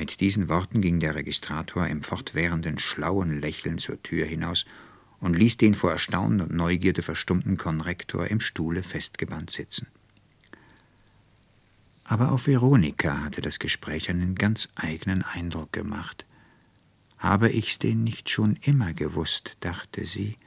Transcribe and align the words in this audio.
Mit 0.00 0.20
diesen 0.20 0.48
Worten 0.48 0.80
ging 0.80 0.98
der 0.98 1.14
Registrator 1.14 1.86
im 1.86 2.02
fortwährenden 2.02 2.78
schlauen 2.78 3.38
Lächeln 3.38 3.76
zur 3.76 4.02
Tür 4.02 4.24
hinaus 4.24 4.64
und 5.18 5.34
ließ 5.34 5.58
den 5.58 5.74
vor 5.74 5.92
Erstaunen 5.92 6.40
und 6.40 6.54
Neugierde 6.54 7.02
verstummten 7.02 7.58
Konrektor 7.58 8.26
im 8.28 8.40
Stuhle 8.40 8.82
festgebannt 8.82 9.50
sitzen. 9.50 9.88
Aber 12.02 12.32
auf 12.32 12.46
Veronika 12.46 13.24
hatte 13.24 13.42
das 13.42 13.58
Gespräch 13.58 14.08
einen 14.08 14.36
ganz 14.36 14.70
eigenen 14.74 15.20
Eindruck 15.20 15.70
gemacht. 15.74 16.24
Habe 17.18 17.50
ich's 17.50 17.78
denn 17.78 18.02
nicht 18.02 18.30
schon 18.30 18.56
immer 18.62 18.94
gewusst, 18.94 19.58
dachte 19.60 20.06
sie, 20.06 20.38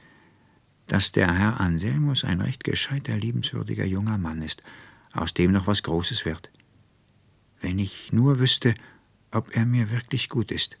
dass 0.88 1.12
der 1.12 1.32
Herr 1.32 1.60
Anselmus 1.60 2.24
ein 2.24 2.40
recht 2.40 2.64
gescheiter, 2.64 3.16
liebenswürdiger 3.16 3.84
junger 3.84 4.18
Mann 4.18 4.42
ist, 4.42 4.64
aus 5.12 5.32
dem 5.32 5.52
noch 5.52 5.68
was 5.68 5.84
Großes 5.84 6.24
wird. 6.24 6.50
Wenn 7.60 7.78
ich 7.78 8.12
nur 8.12 8.40
wüsste, 8.40 8.74
ob 9.34 9.56
er 9.56 9.66
mir 9.66 9.90
wirklich 9.90 10.28
gut 10.28 10.50
ist. 10.50 10.76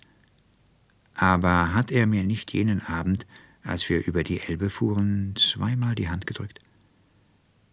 Aber 1.14 1.74
hat 1.74 1.90
er 1.90 2.06
mir 2.06 2.24
nicht 2.24 2.52
jenen 2.52 2.80
Abend, 2.80 3.26
als 3.62 3.88
wir 3.88 4.04
über 4.04 4.24
die 4.24 4.40
Elbe 4.40 4.70
fuhren, 4.70 5.34
zweimal 5.36 5.94
die 5.94 6.08
Hand 6.08 6.26
gedrückt? 6.26 6.60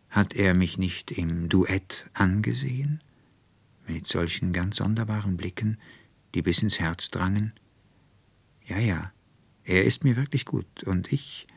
Hat 0.10 0.34
er 0.34 0.54
mich 0.54 0.78
nicht 0.78 1.12
im 1.12 1.50
Duett 1.50 2.10
angesehen? 2.14 3.02
Mit 3.88 4.08
solchen 4.08 4.54
ganz 4.54 4.78
sonderbaren 4.78 5.38
Blicken, 5.38 5.78
die 6.34 6.42
bis 6.42 6.62
ins 6.62 6.80
Herz 6.80 7.10
drangen? 7.10 7.54
Ja, 8.66 8.78
ja, 8.80 9.12
er 9.64 9.84
ist 9.84 10.04
mir 10.04 10.16
wirklich 10.16 10.46
gut, 10.46 10.84
und 10.84 11.12
ich. 11.12 11.48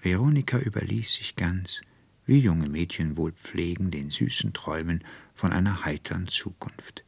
Veronika 0.00 0.58
überließ 0.58 1.14
sich 1.14 1.36
ganz, 1.36 1.80
wie 2.26 2.38
junge 2.38 2.68
Mädchen 2.68 3.16
wohl 3.16 3.32
pflegen, 3.32 3.90
den 3.90 4.10
süßen 4.10 4.52
Träumen 4.52 5.02
von 5.34 5.52
einer 5.52 5.84
heitern 5.84 6.28
Zukunft. 6.28 7.02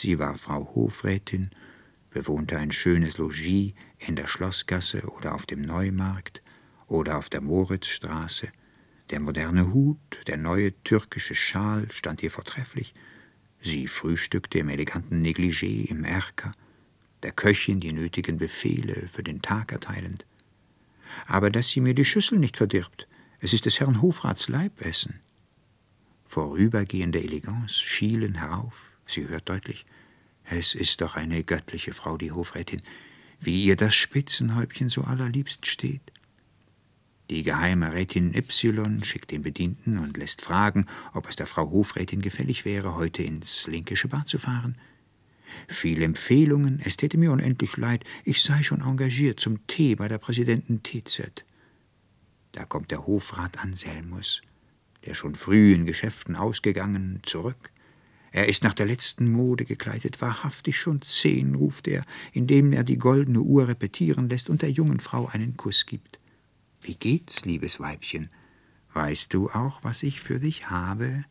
Sie 0.00 0.20
war 0.20 0.36
Frau 0.36 0.76
Hofrätin, 0.76 1.50
bewohnte 2.10 2.56
ein 2.56 2.70
schönes 2.70 3.18
Logis 3.18 3.72
in 3.98 4.14
der 4.14 4.28
Schlossgasse 4.28 5.02
oder 5.08 5.34
auf 5.34 5.44
dem 5.44 5.60
Neumarkt 5.60 6.40
oder 6.86 7.18
auf 7.18 7.28
der 7.28 7.40
Moritzstraße. 7.40 8.46
Der 9.10 9.18
moderne 9.18 9.74
Hut, 9.74 9.98
der 10.28 10.36
neue 10.36 10.72
türkische 10.84 11.34
Schal 11.34 11.90
stand 11.90 12.22
ihr 12.22 12.30
vortrefflich. 12.30 12.94
Sie 13.60 13.88
frühstückte 13.88 14.60
im 14.60 14.68
eleganten 14.68 15.20
Negligé 15.20 15.88
im 15.88 16.04
Erker 16.04 16.52
der 17.24 17.32
Köchin 17.32 17.80
die 17.80 17.92
nötigen 17.92 18.38
Befehle 18.38 19.08
für 19.08 19.24
den 19.24 19.42
Tag 19.42 19.72
erteilend. 19.72 20.26
Aber 21.26 21.50
dass 21.50 21.70
sie 21.70 21.80
mir 21.80 21.94
die 21.94 22.04
Schüssel 22.04 22.38
nicht 22.38 22.56
verdirbt, 22.56 23.08
es 23.40 23.52
ist 23.52 23.66
des 23.66 23.80
Herrn 23.80 24.00
Hofrats 24.00 24.48
Leibessen. 24.48 25.18
Vorübergehende 26.24 27.20
Eleganz 27.20 27.80
schielen 27.80 28.36
herauf, 28.36 28.87
sie 29.08 29.28
hört 29.28 29.48
deutlich, 29.48 29.86
es 30.44 30.74
ist 30.74 31.00
doch 31.00 31.16
eine 31.16 31.44
göttliche 31.44 31.92
Frau, 31.92 32.16
die 32.16 32.32
Hofrätin, 32.32 32.82
wie 33.40 33.64
ihr 33.64 33.76
das 33.76 33.94
Spitzenhäubchen 33.94 34.88
so 34.88 35.02
allerliebst 35.02 35.66
steht. 35.66 36.12
Die 37.30 37.42
geheime 37.42 37.92
Rätin 37.92 38.32
Y 38.34 39.04
schickt 39.04 39.30
den 39.30 39.42
Bedienten 39.42 39.98
und 39.98 40.16
lässt 40.16 40.40
fragen, 40.40 40.86
ob 41.12 41.28
es 41.28 41.36
der 41.36 41.46
Frau 41.46 41.70
Hofrätin 41.70 42.22
gefällig 42.22 42.64
wäre, 42.64 42.94
heute 42.94 43.22
ins 43.22 43.66
Linkische 43.66 44.08
Bad 44.08 44.28
zu 44.28 44.38
fahren. 44.38 44.78
Viele 45.66 46.06
Empfehlungen, 46.06 46.80
es 46.82 46.96
täte 46.96 47.18
mir 47.18 47.30
unendlich 47.30 47.76
leid, 47.76 48.04
ich 48.24 48.42
sei 48.42 48.62
schon 48.62 48.80
engagiert 48.80 49.40
zum 49.40 49.66
Tee 49.66 49.94
bei 49.94 50.08
der 50.08 50.18
Präsidentin 50.18 50.82
TZ. 50.82 51.44
Da 52.52 52.64
kommt 52.64 52.90
der 52.90 53.06
Hofrat 53.06 53.58
Anselmus, 53.58 54.40
der 55.04 55.12
schon 55.12 55.34
früh 55.34 55.74
in 55.74 55.84
Geschäften 55.84 56.34
ausgegangen, 56.34 57.20
zurück. 57.24 57.70
Er 58.30 58.48
ist 58.48 58.62
nach 58.62 58.74
der 58.74 58.86
letzten 58.86 59.30
Mode 59.30 59.64
gekleidet, 59.64 60.20
wahrhaftig 60.20 60.78
schon 60.78 61.02
zehn, 61.02 61.54
ruft 61.54 61.88
er, 61.88 62.04
indem 62.32 62.72
er 62.72 62.84
die 62.84 62.98
goldene 62.98 63.40
Uhr 63.40 63.68
repetieren 63.68 64.28
lässt 64.28 64.50
und 64.50 64.62
der 64.62 64.70
jungen 64.70 65.00
Frau 65.00 65.26
einen 65.26 65.56
Kuss 65.56 65.86
gibt. 65.86 66.18
Wie 66.80 66.94
geht's, 66.94 67.44
liebes 67.44 67.80
Weibchen? 67.80 68.30
Weißt 68.92 69.32
du 69.32 69.50
auch, 69.50 69.82
was 69.82 70.02
ich 70.02 70.20
für 70.20 70.40
dich 70.40 70.70
habe? 70.70 71.24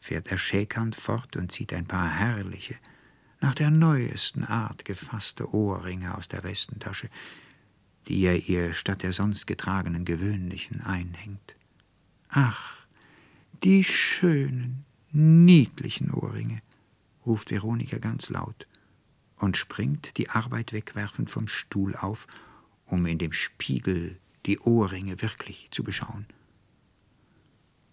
fährt 0.00 0.30
er 0.30 0.36
schäkernd 0.36 0.96
fort 0.96 1.34
und 1.36 1.50
zieht 1.50 1.72
ein 1.72 1.86
paar 1.86 2.10
herrliche, 2.10 2.76
nach 3.40 3.54
der 3.54 3.70
neuesten 3.70 4.44
Art 4.44 4.84
gefasste 4.84 5.54
Ohrringe 5.54 6.16
aus 6.16 6.28
der 6.28 6.44
Westentasche, 6.44 7.08
die 8.06 8.20
er 8.22 8.48
ihr 8.48 8.74
statt 8.74 9.02
der 9.02 9.12
sonst 9.12 9.46
getragenen 9.46 10.04
gewöhnlichen 10.04 10.82
einhängt. 10.82 11.56
Ach, 12.28 12.76
die 13.62 13.82
schönen, 13.82 14.83
niedlichen 15.14 16.10
Ohrringe, 16.10 16.60
ruft 17.24 17.50
Veronika 17.50 17.98
ganz 17.98 18.28
laut 18.28 18.66
und 19.36 19.56
springt, 19.56 20.18
die 20.18 20.30
Arbeit 20.30 20.72
wegwerfend 20.72 21.30
vom 21.30 21.48
Stuhl 21.48 21.96
auf, 21.96 22.26
um 22.84 23.06
in 23.06 23.18
dem 23.18 23.32
Spiegel 23.32 24.18
die 24.46 24.58
Ohrringe 24.58 25.22
wirklich 25.22 25.68
zu 25.70 25.84
beschauen. 25.84 26.26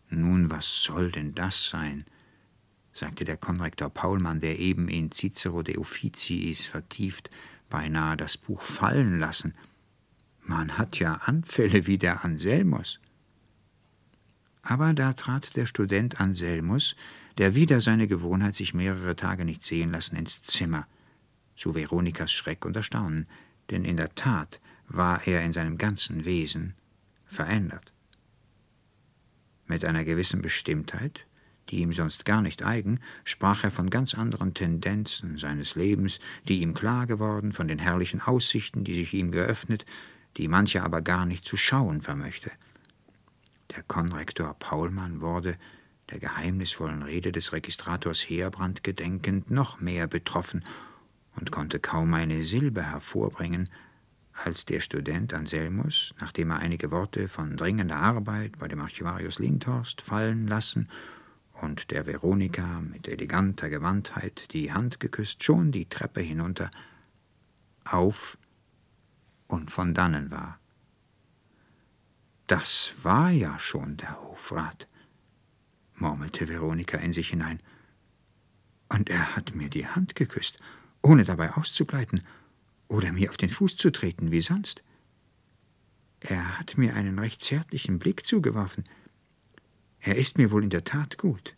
Nun, 0.09 0.50
was 0.50 0.84
soll 0.84 1.12
denn 1.12 1.34
das 1.34 1.70
sein? 1.70 2.06
sagte 2.94 3.24
der 3.24 3.38
Konrektor 3.38 3.90
Paulmann, 3.90 4.42
der 4.42 4.59
eben 4.59 4.90
in 4.90 5.12
Cicero 5.12 5.64
de 5.64 5.78
Officiis 5.78 6.66
vertieft 6.66 7.30
beinahe 7.70 8.18
das 8.18 8.36
Buch 8.38 8.62
fallen 8.62 9.20
lassen. 9.20 9.53
Man 10.44 10.78
hat 10.78 11.00
ja 11.00 11.14
Anfälle 11.14 11.88
wie 11.88 11.98
der 11.98 12.26
Anselmus. 12.26 13.00
Aber 14.61 14.94
da 14.94 15.13
trat 15.13 15.55
der 15.55 15.66
Student 15.66 16.19
Anselmus, 16.19 16.95
der 17.38 17.55
wider 17.55 17.81
seine 17.81 18.07
Gewohnheit 18.07 18.55
sich 18.55 18.73
mehrere 18.73 19.16
Tage 19.16 19.45
nicht 19.45 19.63
sehen 19.63 19.91
lassen, 19.91 20.16
ins 20.16 20.41
Zimmer, 20.41 20.88
zu 21.55 21.73
Veronikas 21.73 22.31
Schreck 22.31 22.66
und 22.66 22.75
Erstaunen, 22.75 23.27
denn 23.69 23.85
in 23.85 23.97
der 23.97 24.13
Tat 24.16 24.59
war 24.88 25.25
er 25.27 25.44
in 25.44 25.53
seinem 25.53 25.77
ganzen 25.77 26.25
Wesen 26.25 26.75
verändert. 27.25 27.94
Mit 29.66 29.85
einer 29.85 30.03
gewissen 30.03 30.41
Bestimmtheit, 30.41 31.25
die 31.69 31.79
ihm 31.79 31.93
sonst 31.93 32.25
gar 32.25 32.41
nicht 32.41 32.63
eigen, 32.63 32.99
sprach 33.23 33.63
er 33.63 33.72
von 33.72 33.89
ganz 33.89 34.13
anderen 34.13 34.53
Tendenzen 34.53 35.38
seines 35.38 35.75
Lebens, 35.75 36.19
die 36.47 36.61
ihm 36.61 36.73
klar 36.73 37.07
geworden, 37.07 37.53
von 37.53 37.67
den 37.67 37.79
herrlichen 37.79 38.22
Aussichten, 38.22 38.83
die 38.83 38.95
sich 38.95 39.13
ihm 39.13 39.31
geöffnet, 39.31 39.85
die 40.38 40.47
mancher 40.47 40.83
aber 40.83 41.01
gar 41.01 41.25
nicht 41.25 41.45
zu 41.45 41.55
schauen 41.55 42.01
vermöchte. 42.01 42.51
Der 43.76 43.84
Konrektor 43.84 44.54
Paulmann 44.56 45.22
wurde, 45.22 45.58
der 46.09 46.20
geheimnisvollen 46.20 47.04
Rede 47.04 47.32
des 47.32 47.54
Registrators 47.54 48.22
Heerbrand 48.22 48.84
gedenkend, 48.84 49.50
noch 49.50 49.80
mehr 49.80 50.08
betroffen 50.08 50.66
und 51.38 51.52
konnte 51.52 51.80
kaum 51.80 52.14
eine 52.14 52.44
Silbe 52.44 52.84
hervorbringen, 52.84 53.70
als 54.34 54.66
der 54.66 54.80
Student 54.80 55.34
Anselmus, 55.34 56.14
nachdem 56.20 56.52
er 56.52 56.59
einige 56.59 56.92
Worte 56.92 57.28
von 57.28 57.58
dringender 57.58 57.98
Arbeit 57.98 58.58
bei 58.59 58.68
dem 58.68 58.82
Archivarius 58.82 59.40
Lindhorst 59.40 60.02
fallen 60.02 60.48
lassen 60.48 60.90
und 61.62 61.92
der 61.92 62.06
Veronika 62.06 62.82
mit 62.82 63.08
eleganter 63.08 63.70
Gewandtheit 63.70 64.52
die 64.53 64.74
Hand 64.74 65.00
geküsst, 65.00 65.44
schon 65.44 65.72
die 65.72 65.88
Treppe 65.88 66.22
hinunter, 66.22 66.72
auf 67.84 68.38
und 69.48 69.72
von 69.72 69.94
dannen 69.94 70.32
war. 70.32 70.60
Das 72.51 72.91
war 73.01 73.31
ja 73.31 73.57
schon 73.59 73.95
der 73.95 74.22
Hofrat, 74.23 74.89
murmelte 75.95 76.50
Veronika 76.50 76.97
in 76.97 77.13
sich 77.13 77.29
hinein. 77.29 77.62
Und 78.89 79.09
er 79.09 79.38
hat 79.38 79.56
mir 79.56 79.69
die 79.69 79.88
Hand 79.88 80.16
geküsst, 80.16 80.59
ohne 81.01 81.23
dabei 81.23 81.53
auszugleiten 81.53 82.23
oder 82.90 83.13
mir 83.13 83.29
auf 83.29 83.38
den 83.38 83.50
Fuß 83.50 83.78
zu 83.78 83.90
treten 83.90 84.31
wie 84.31 84.41
sonst. 84.41 84.84
Er 86.19 86.59
hat 86.59 86.78
mir 86.78 86.94
einen 86.94 87.19
recht 87.19 87.41
zärtlichen 87.41 88.00
Blick 88.00 88.28
zugeworfen, 88.28 88.84
er 90.01 90.17
ist 90.17 90.38
mir 90.38 90.51
wohl 90.51 90.66
in 90.66 90.69
der 90.72 90.84
Tat 90.84 91.17
gut. 91.17 91.56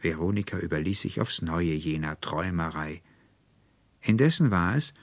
Veronika 0.00 0.58
überließ 0.58 1.02
sich 1.02 1.20
aufs 1.20 1.42
Neue 1.42 1.74
jener 1.74 2.18
Träumerei. 2.22 3.02
Indessen 4.00 4.50
war 4.50 4.76
es, 4.76 4.94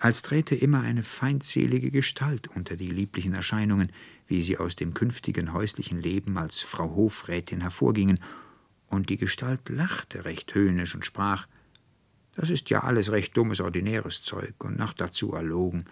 als 0.00 0.22
träte 0.22 0.56
immer 0.56 0.80
eine 0.80 1.04
feindselige 1.04 1.92
Gestalt 1.92 2.48
unter 2.48 2.74
die 2.76 2.88
lieblichen 2.88 3.34
Erscheinungen, 3.34 3.92
wie 4.26 4.42
sie 4.42 4.58
aus 4.58 4.74
dem 4.74 4.94
künftigen 4.94 5.52
häuslichen 5.52 6.00
Leben 6.00 6.36
als 6.36 6.62
Frau 6.62 6.94
Hofrätin 6.94 7.60
hervorgingen, 7.60 8.18
und 8.88 9.08
die 9.08 9.18
Gestalt 9.18 9.68
lachte 9.68 10.24
recht 10.24 10.52
höhnisch 10.56 10.96
und 10.96 11.04
sprach 11.04 11.46
Das 12.34 12.50
ist 12.50 12.70
ja 12.70 12.82
alles 12.82 13.12
recht 13.12 13.36
dummes, 13.36 13.60
ordinäres 13.60 14.22
Zeug 14.22 14.54
und 14.64 14.76
noch 14.76 14.94
dazu 14.94 15.32
erlogen, 15.32 15.84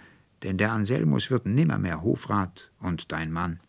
denn 0.43 0.59
der 0.59 0.73
Anselmus 0.73 1.31
wird 1.31 1.47
nimmermehr 1.47 2.03
Hofrat 2.03 2.73
und 2.81 3.13
dein 3.13 3.31
Mann. 3.31 3.61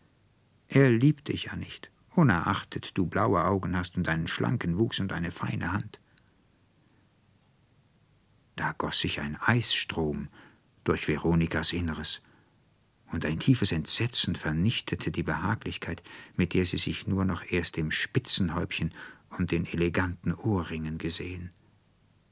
Er 0.66 0.90
liebt 0.90 1.28
dich 1.28 1.44
ja 1.44 1.54
nicht 1.54 1.90
unerachtet 2.14 2.96
du 2.98 3.06
blaue 3.06 3.44
Augen 3.44 3.76
hast 3.76 3.96
und 3.96 4.08
einen 4.08 4.26
schlanken 4.26 4.78
Wuchs 4.78 5.00
und 5.00 5.12
eine 5.12 5.30
feine 5.30 5.72
Hand. 5.72 5.99
Da 8.60 8.74
goss 8.76 9.00
sich 9.00 9.20
ein 9.20 9.36
Eisstrom 9.36 10.28
durch 10.84 11.08
Veronikas 11.08 11.72
Inneres, 11.72 12.20
und 13.06 13.24
ein 13.24 13.38
tiefes 13.38 13.72
Entsetzen 13.72 14.36
vernichtete 14.36 15.10
die 15.10 15.22
Behaglichkeit, 15.22 16.02
mit 16.36 16.52
der 16.52 16.66
sie 16.66 16.76
sich 16.76 17.06
nur 17.06 17.24
noch 17.24 17.42
erst 17.50 17.78
im 17.78 17.90
Spitzenhäubchen 17.90 18.92
und 19.30 19.50
den 19.50 19.64
eleganten 19.64 20.34
Ohrringen 20.34 20.98
gesehen. 20.98 21.54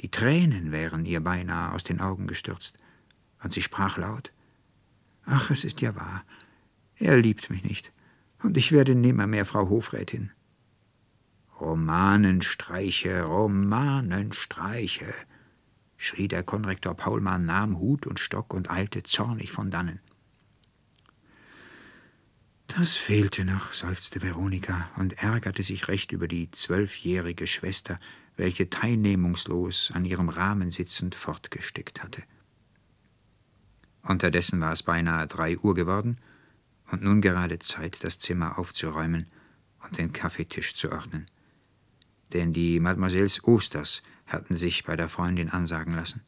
Die 0.02 0.10
Tränen 0.10 0.70
wären 0.70 1.06
ihr 1.06 1.20
beinahe 1.20 1.72
aus 1.72 1.82
den 1.82 1.98
Augen 1.98 2.26
gestürzt, 2.26 2.78
und 3.42 3.54
sie 3.54 3.62
sprach 3.62 3.96
laut. 3.96 4.30
Ach, 5.24 5.50
es 5.50 5.64
ist 5.64 5.80
ja 5.80 5.96
wahr, 5.96 6.26
er 6.96 7.16
liebt 7.16 7.48
mich 7.48 7.64
nicht, 7.64 7.90
und 8.42 8.58
ich 8.58 8.70
werde 8.70 8.94
nimmermehr 8.94 9.46
Frau 9.46 9.70
Hofrätin. 9.70 10.30
Romanenstreiche, 11.58 13.22
Romanenstreiche, 13.22 15.14
schrie 15.98 16.28
der 16.28 16.42
Konrektor 16.42 16.94
Paulmann, 16.94 17.44
nahm 17.44 17.78
Hut 17.78 18.06
und 18.06 18.18
Stock 18.18 18.54
und 18.54 18.70
eilte 18.70 19.02
zornig 19.02 19.52
von 19.52 19.70
dannen. 19.70 20.00
Das 22.68 22.96
fehlte 22.96 23.44
noch, 23.44 23.72
seufzte 23.72 24.22
Veronika 24.22 24.90
und 24.96 25.22
ärgerte 25.22 25.62
sich 25.62 25.88
recht 25.88 26.12
über 26.12 26.28
die 26.28 26.50
zwölfjährige 26.50 27.46
Schwester, 27.46 27.98
welche 28.36 28.70
teilnehmungslos 28.70 29.90
an 29.92 30.04
ihrem 30.04 30.28
Rahmen 30.28 30.70
sitzend 30.70 31.14
fortgestickt 31.14 32.02
hatte. 32.02 32.22
Unterdessen 34.02 34.60
war 34.60 34.72
es 34.72 34.82
beinahe 34.82 35.26
drei 35.26 35.58
Uhr 35.58 35.74
geworden 35.74 36.18
und 36.90 37.02
nun 37.02 37.20
gerade 37.20 37.58
Zeit, 37.58 38.04
das 38.04 38.18
Zimmer 38.18 38.58
aufzuräumen 38.58 39.26
und 39.82 39.98
den 39.98 40.12
Kaffeetisch 40.12 40.74
zu 40.74 40.92
ordnen. 40.92 41.26
Denn 42.32 42.52
die 42.52 42.80
Mademoiselles 42.80 43.42
Osters 43.44 44.02
hatten 44.28 44.56
sich 44.56 44.84
bei 44.84 44.96
der 44.96 45.08
Freundin 45.08 45.50
ansagen 45.50 45.94
lassen. 45.94 46.22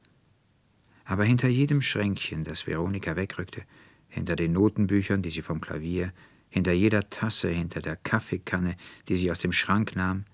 Aber 1.05 1.25
hinter 1.25 1.49
jedem 1.49 1.83
Schränkchen, 1.83 2.45
das 2.45 2.67
Veronika 2.67 3.17
wegrückte, 3.17 3.63
hinter 4.09 4.37
den 4.37 4.53
Notenbüchern, 4.53 5.23
die 5.23 5.31
sie 5.31 5.43
vom 5.43 5.61
Klavier, 5.61 6.13
hinter 6.49 6.73
jeder 6.73 7.09
Tasse, 7.09 7.49
hinter 7.49 7.81
der 7.81 7.97
Kaffeekanne, 7.97 8.77
die 9.09 9.17
sie 9.17 9.31
aus 9.31 9.39
dem 9.39 9.53
Schrank 9.53 9.95
nahm, 9.95 10.25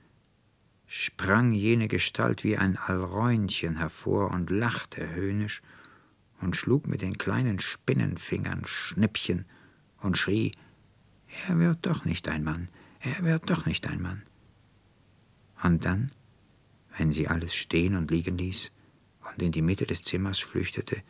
sprang 0.87 1.53
jene 1.53 1.89
Gestalt 1.89 2.45
wie 2.45 2.57
ein 2.57 2.77
Alräunchen 2.77 3.77
hervor 3.77 4.31
und 4.31 4.51
lachte 4.51 5.15
höhnisch 5.15 5.63
und 6.41 6.57
schlug 6.57 6.87
mit 6.87 7.03
den 7.03 7.19
kleinen 7.19 7.59
Spinnenfingern 7.59 8.65
Schnippchen 8.67 9.45
und 10.01 10.17
schrie, 10.17 10.53
er 11.49 11.59
wird 11.59 11.85
doch 11.87 12.05
nicht 12.05 12.29
ein 12.29 12.45
Mann, 12.45 12.69
er 13.01 13.25
wird 13.25 13.51
doch 13.51 13.67
nicht 13.67 13.87
ein 13.87 14.01
Mann. 14.01 14.23
Und 15.63 15.85
dann, 15.85 16.11
wenn 16.96 17.12
sie 17.12 17.28
alles 17.28 17.54
stehen 17.54 17.94
und 17.94 18.10
liegen 18.10 18.38
ließ 18.38 18.72
und 19.28 19.43
in 19.43 19.52
die 19.52 19.62
Mitte 19.62 19.87
des 19.87 20.02
Zimmers 20.02 20.38
flüchtete, 20.38 21.02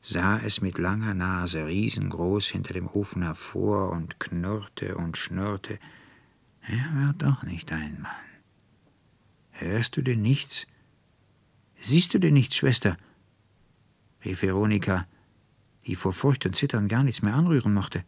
sah 0.00 0.38
es 0.38 0.60
mit 0.60 0.78
langer 0.78 1.14
Nase 1.14 1.66
riesengroß 1.66 2.48
hinter 2.48 2.74
dem 2.74 2.88
Ofen 2.88 3.22
hervor 3.22 3.90
und 3.90 4.20
knurrte 4.20 4.96
und 4.96 5.16
schnurrte. 5.16 5.78
Er 6.62 6.90
wird 6.94 7.22
doch 7.22 7.42
nicht 7.42 7.72
ein 7.72 8.00
Mann. 8.00 8.12
Hörst 9.50 9.96
du 9.96 10.02
denn 10.02 10.22
nichts? 10.22 10.66
Siehst 11.78 12.14
du 12.14 12.18
denn 12.18 12.34
nichts, 12.34 12.56
Schwester? 12.56 12.96
rief 14.24 14.42
Veronika, 14.42 15.06
die 15.86 15.96
vor 15.96 16.12
Furcht 16.12 16.46
und 16.46 16.54
Zittern 16.54 16.88
gar 16.88 17.02
nichts 17.02 17.22
mehr 17.22 17.34
anrühren 17.34 17.74
mochte. 17.74 18.04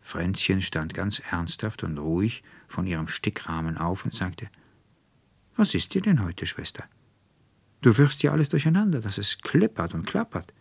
Fränzchen 0.00 0.60
stand 0.60 0.94
ganz 0.94 1.20
ernsthaft 1.30 1.84
und 1.84 1.98
ruhig 1.98 2.42
von 2.68 2.86
ihrem 2.86 3.08
Stickrahmen 3.08 3.78
auf 3.78 4.04
und 4.04 4.14
sagte, 4.14 4.50
Was 5.56 5.74
ist 5.74 5.94
dir 5.94 6.02
denn 6.02 6.22
heute, 6.22 6.46
Schwester? 6.46 6.84
Du 7.82 7.98
wirfst 7.98 8.22
ja 8.22 8.32
alles 8.32 8.48
durcheinander, 8.48 9.00
dass 9.00 9.18
es 9.18 9.38
klippert 9.38 9.92
und 9.94 10.06
klappert. 10.06 10.54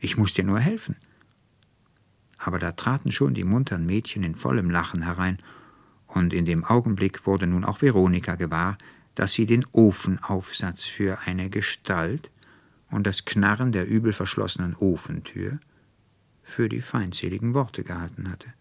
Ich 0.00 0.16
muss 0.16 0.34
dir 0.34 0.44
nur 0.44 0.60
helfen. 0.60 0.96
Aber 2.36 2.58
da 2.58 2.72
traten 2.72 3.10
schon 3.10 3.34
die 3.34 3.44
muntern 3.44 3.86
Mädchen 3.86 4.22
in 4.22 4.34
vollem 4.34 4.70
Lachen 4.70 5.02
herein, 5.02 5.38
und 6.06 6.32
in 6.32 6.46
dem 6.46 6.64
Augenblick 6.64 7.26
wurde 7.26 7.46
nun 7.46 7.64
auch 7.64 7.82
Veronika 7.82 8.34
gewahr, 8.34 8.78
dass 9.14 9.34
sie 9.34 9.44
den 9.44 9.66
Ofenaufsatz 9.72 10.84
für 10.84 11.18
eine 11.26 11.50
Gestalt 11.50 12.30
und 12.90 13.06
das 13.06 13.24
Knarren 13.24 13.72
der 13.72 13.86
übel 13.86 14.12
verschlossenen 14.12 14.74
Ofentür 14.76 15.60
für 16.42 16.68
die 16.68 16.80
feindseligen 16.80 17.52
Worte 17.52 17.84
gehalten 17.84 18.30
hatte. 18.30 18.54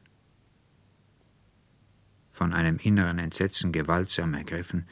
Von 2.34 2.54
einem 2.54 2.78
inneren 2.78 3.18
Entsetzen 3.18 3.72
gewaltsam 3.72 4.34
ergriffen, 4.34 4.86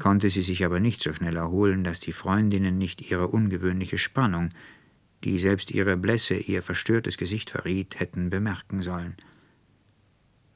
konnte 0.00 0.30
sie 0.30 0.42
sich 0.42 0.64
aber 0.64 0.80
nicht 0.80 1.00
so 1.00 1.12
schnell 1.12 1.36
erholen, 1.36 1.84
dass 1.84 2.00
die 2.00 2.12
Freundinnen 2.12 2.76
nicht 2.76 3.10
ihre 3.10 3.28
ungewöhnliche 3.28 3.98
Spannung, 3.98 4.50
die 5.22 5.38
selbst 5.38 5.70
ihre 5.70 5.96
Blässe 5.96 6.34
ihr 6.34 6.62
verstörtes 6.62 7.16
Gesicht 7.18 7.50
verriet, 7.50 8.00
hätten 8.00 8.30
bemerken 8.30 8.82
sollen. 8.82 9.14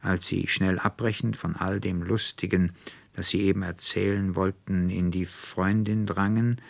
Als 0.01 0.27
sie 0.27 0.49
schnell 0.49 0.79
abbrechend 0.79 1.37
von 1.37 1.55
all 1.55 1.79
dem 1.79 2.03
Lustigen, 2.03 2.73
das 3.13 3.29
sie 3.29 3.43
eben 3.43 3.63
erzählen 3.63 4.35
wollten, 4.35 4.91
in 4.91 5.11
die 5.11 5.27
Freundin 5.27 6.07
drangen, 6.07 6.61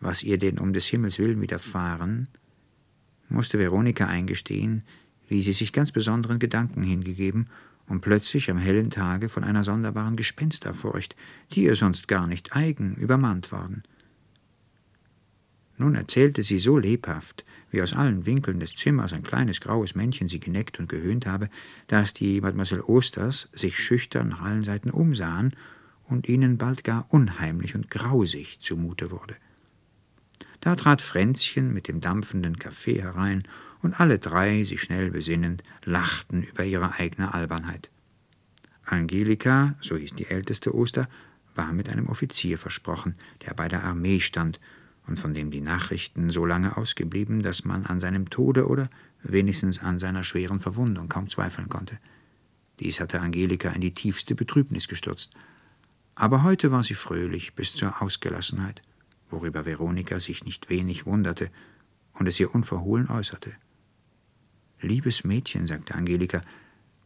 was 0.00 0.22
ihr 0.22 0.38
denn 0.38 0.58
um 0.58 0.72
des 0.72 0.86
Himmels 0.86 1.18
willen 1.18 1.40
widerfahren, 1.40 2.28
musste 3.28 3.58
Veronika 3.58 4.06
eingestehen, 4.06 4.82
wie 5.28 5.42
sie 5.42 5.52
sich 5.52 5.72
ganz 5.72 5.92
besonderen 5.92 6.38
Gedanken 6.38 6.82
hingegeben 6.82 7.48
und 7.86 8.00
plötzlich 8.00 8.50
am 8.50 8.58
hellen 8.58 8.90
Tage 8.90 9.28
von 9.28 9.44
einer 9.44 9.64
sonderbaren 9.64 10.16
Gespensterfurcht, 10.16 11.16
die 11.52 11.64
ihr 11.64 11.76
sonst 11.76 12.08
gar 12.08 12.26
nicht 12.26 12.56
eigen, 12.56 12.94
übermannt 12.94 13.52
worden. 13.52 13.82
Nun 15.76 15.94
erzählte 15.96 16.42
sie 16.42 16.58
so 16.58 16.78
lebhaft, 16.78 17.44
wie 17.70 17.82
aus 17.82 17.94
allen 17.94 18.26
Winkeln 18.26 18.60
des 18.60 18.74
Zimmers 18.74 19.12
ein 19.12 19.24
kleines 19.24 19.60
graues 19.60 19.96
Männchen 19.96 20.28
sie 20.28 20.38
geneckt 20.38 20.78
und 20.78 20.88
gehöhnt 20.88 21.26
habe, 21.26 21.50
dass 21.88 22.14
die 22.14 22.40
Mademoiselle 22.40 22.84
Osters 22.84 23.48
sich 23.52 23.76
schüchtern 23.78 24.28
nach 24.28 24.42
allen 24.42 24.62
Seiten 24.62 24.90
umsahen 24.90 25.54
und 26.04 26.28
ihnen 26.28 26.58
bald 26.58 26.84
gar 26.84 27.06
unheimlich 27.08 27.74
und 27.74 27.90
grausig 27.90 28.60
zumute 28.60 29.10
wurde. 29.10 29.34
Da 30.60 30.76
trat 30.76 31.02
Fränzchen 31.02 31.74
mit 31.74 31.88
dem 31.88 32.00
dampfenden 32.00 32.58
Kaffee 32.58 33.02
herein, 33.02 33.42
und 33.84 34.00
alle 34.00 34.18
drei, 34.18 34.64
sich 34.64 34.82
schnell 34.82 35.10
besinnend, 35.10 35.62
lachten 35.84 36.42
über 36.42 36.64
ihre 36.64 36.94
eigene 36.94 37.34
Albernheit. 37.34 37.90
Angelika, 38.84 39.76
so 39.80 39.96
hieß 39.96 40.14
die 40.14 40.26
älteste 40.26 40.74
Oster, 40.74 41.08
war 41.54 41.72
mit 41.72 41.88
einem 41.88 42.08
Offizier 42.08 42.58
versprochen, 42.58 43.14
der 43.46 43.54
bei 43.54 43.68
der 43.68 43.84
Armee 43.84 44.20
stand 44.20 44.58
und 45.06 45.20
von 45.20 45.34
dem 45.34 45.50
die 45.50 45.60
Nachrichten 45.60 46.30
so 46.30 46.44
lange 46.44 46.76
ausgeblieben, 46.76 47.42
dass 47.42 47.64
man 47.64 47.86
an 47.86 48.00
seinem 48.00 48.30
Tode 48.30 48.66
oder 48.66 48.90
wenigstens 49.22 49.80
an 49.80 49.98
seiner 49.98 50.24
schweren 50.24 50.60
Verwundung 50.60 51.08
kaum 51.08 51.28
zweifeln 51.28 51.68
konnte. 51.68 51.98
Dies 52.80 52.98
hatte 52.98 53.20
Angelika 53.20 53.70
in 53.70 53.80
die 53.80 53.94
tiefste 53.94 54.34
Betrübnis 54.34 54.88
gestürzt. 54.88 55.32
Aber 56.16 56.42
heute 56.42 56.72
war 56.72 56.82
sie 56.82 56.94
fröhlich 56.94 57.54
bis 57.54 57.74
zur 57.74 58.02
Ausgelassenheit 58.02 58.82
worüber 59.34 59.66
Veronika 59.66 60.20
sich 60.20 60.44
nicht 60.44 60.70
wenig 60.70 61.06
wunderte 61.06 61.50
und 62.14 62.26
es 62.26 62.38
ihr 62.40 62.54
unverhohlen 62.54 63.08
äußerte. 63.08 63.52
Liebes 64.84 65.24
Mädchen, 65.24 65.66
sagte 65.66 65.94
Angelika, 65.94 66.42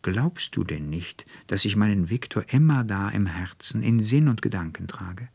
glaubst 0.02 0.56
du 0.56 0.64
denn 0.64 0.90
nicht, 0.90 1.26
dass 1.47 1.64
ich 1.64 1.76
meinen 1.76 2.11
Viktor 2.11 2.44
immer 2.49 2.85
da 2.85 3.08
im 3.08 3.26
Herzen, 3.26 3.82
in 3.82 4.00
Sinn 4.00 4.28
und 4.28 4.42
Gedanken 4.42 4.88
trage? 4.88 5.28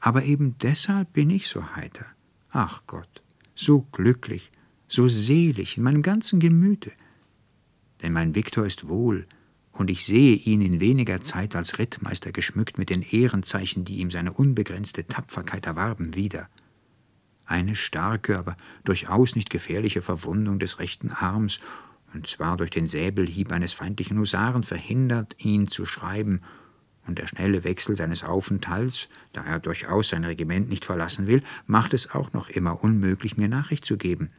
Aber 0.00 0.24
eben 0.24 0.56
deshalb 0.58 1.12
bin 1.12 1.30
ich 1.30 1.48
so 1.48 1.74
heiter. 1.74 2.06
Ach 2.50 2.82
Gott, 2.86 3.22
so 3.54 3.80
glücklich, 3.92 4.52
so 4.86 5.08
selig 5.08 5.76
in 5.76 5.82
meinem 5.82 6.02
ganzen 6.02 6.40
Gemüte. 6.40 6.92
Denn 8.02 8.12
mein 8.12 8.34
Viktor 8.34 8.64
ist 8.64 8.88
wohl, 8.88 9.26
und 9.72 9.90
ich 9.90 10.04
sehe 10.04 10.34
ihn 10.34 10.60
in 10.60 10.80
weniger 10.80 11.20
Zeit 11.20 11.54
als 11.54 11.78
Rittmeister 11.78 12.32
geschmückt 12.32 12.78
mit 12.78 12.90
den 12.90 13.02
Ehrenzeichen, 13.02 13.84
die 13.84 13.98
ihm 13.98 14.10
seine 14.10 14.32
unbegrenzte 14.32 15.06
Tapferkeit 15.06 15.66
erwarben, 15.66 16.14
wieder. 16.14 16.48
Eine 17.48 17.76
starke, 17.76 18.38
aber 18.38 18.58
durchaus 18.84 19.34
nicht 19.34 19.48
gefährliche 19.48 20.02
Verwundung 20.02 20.58
des 20.58 20.78
rechten 20.78 21.10
Arms, 21.10 21.60
und 22.12 22.26
zwar 22.26 22.58
durch 22.58 22.70
den 22.70 22.86
Säbelhieb 22.86 23.50
eines 23.52 23.72
feindlichen 23.72 24.18
Husaren, 24.18 24.62
verhindert 24.62 25.34
ihn 25.38 25.66
zu 25.66 25.86
schreiben, 25.86 26.42
und 27.06 27.18
der 27.18 27.26
schnelle 27.26 27.64
Wechsel 27.64 27.96
seines 27.96 28.22
Aufenthalts, 28.22 29.08
da 29.32 29.42
er 29.42 29.60
durchaus 29.60 30.10
sein 30.10 30.24
Regiment 30.24 30.68
nicht 30.68 30.84
verlassen 30.84 31.26
will, 31.26 31.42
macht 31.66 31.94
es 31.94 32.10
auch 32.10 32.34
noch 32.34 32.50
immer 32.50 32.84
unmöglich, 32.84 33.38
mir 33.38 33.48
Nachricht 33.48 33.86
zu 33.86 33.96
geben. 33.96 34.30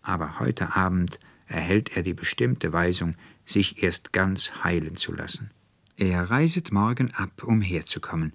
Aber 0.00 0.40
heute 0.40 0.74
Abend 0.76 1.20
erhält 1.46 1.94
er 1.94 2.02
die 2.02 2.14
bestimmte 2.14 2.72
Weisung, 2.72 3.16
sich 3.44 3.82
erst 3.82 4.14
ganz 4.14 4.64
heilen 4.64 4.96
zu 4.96 5.12
lassen. 5.12 5.50
Er 5.98 6.30
reiset 6.30 6.72
morgen 6.72 7.12
ab, 7.12 7.42
um 7.44 7.60
herzukommen, 7.60 8.32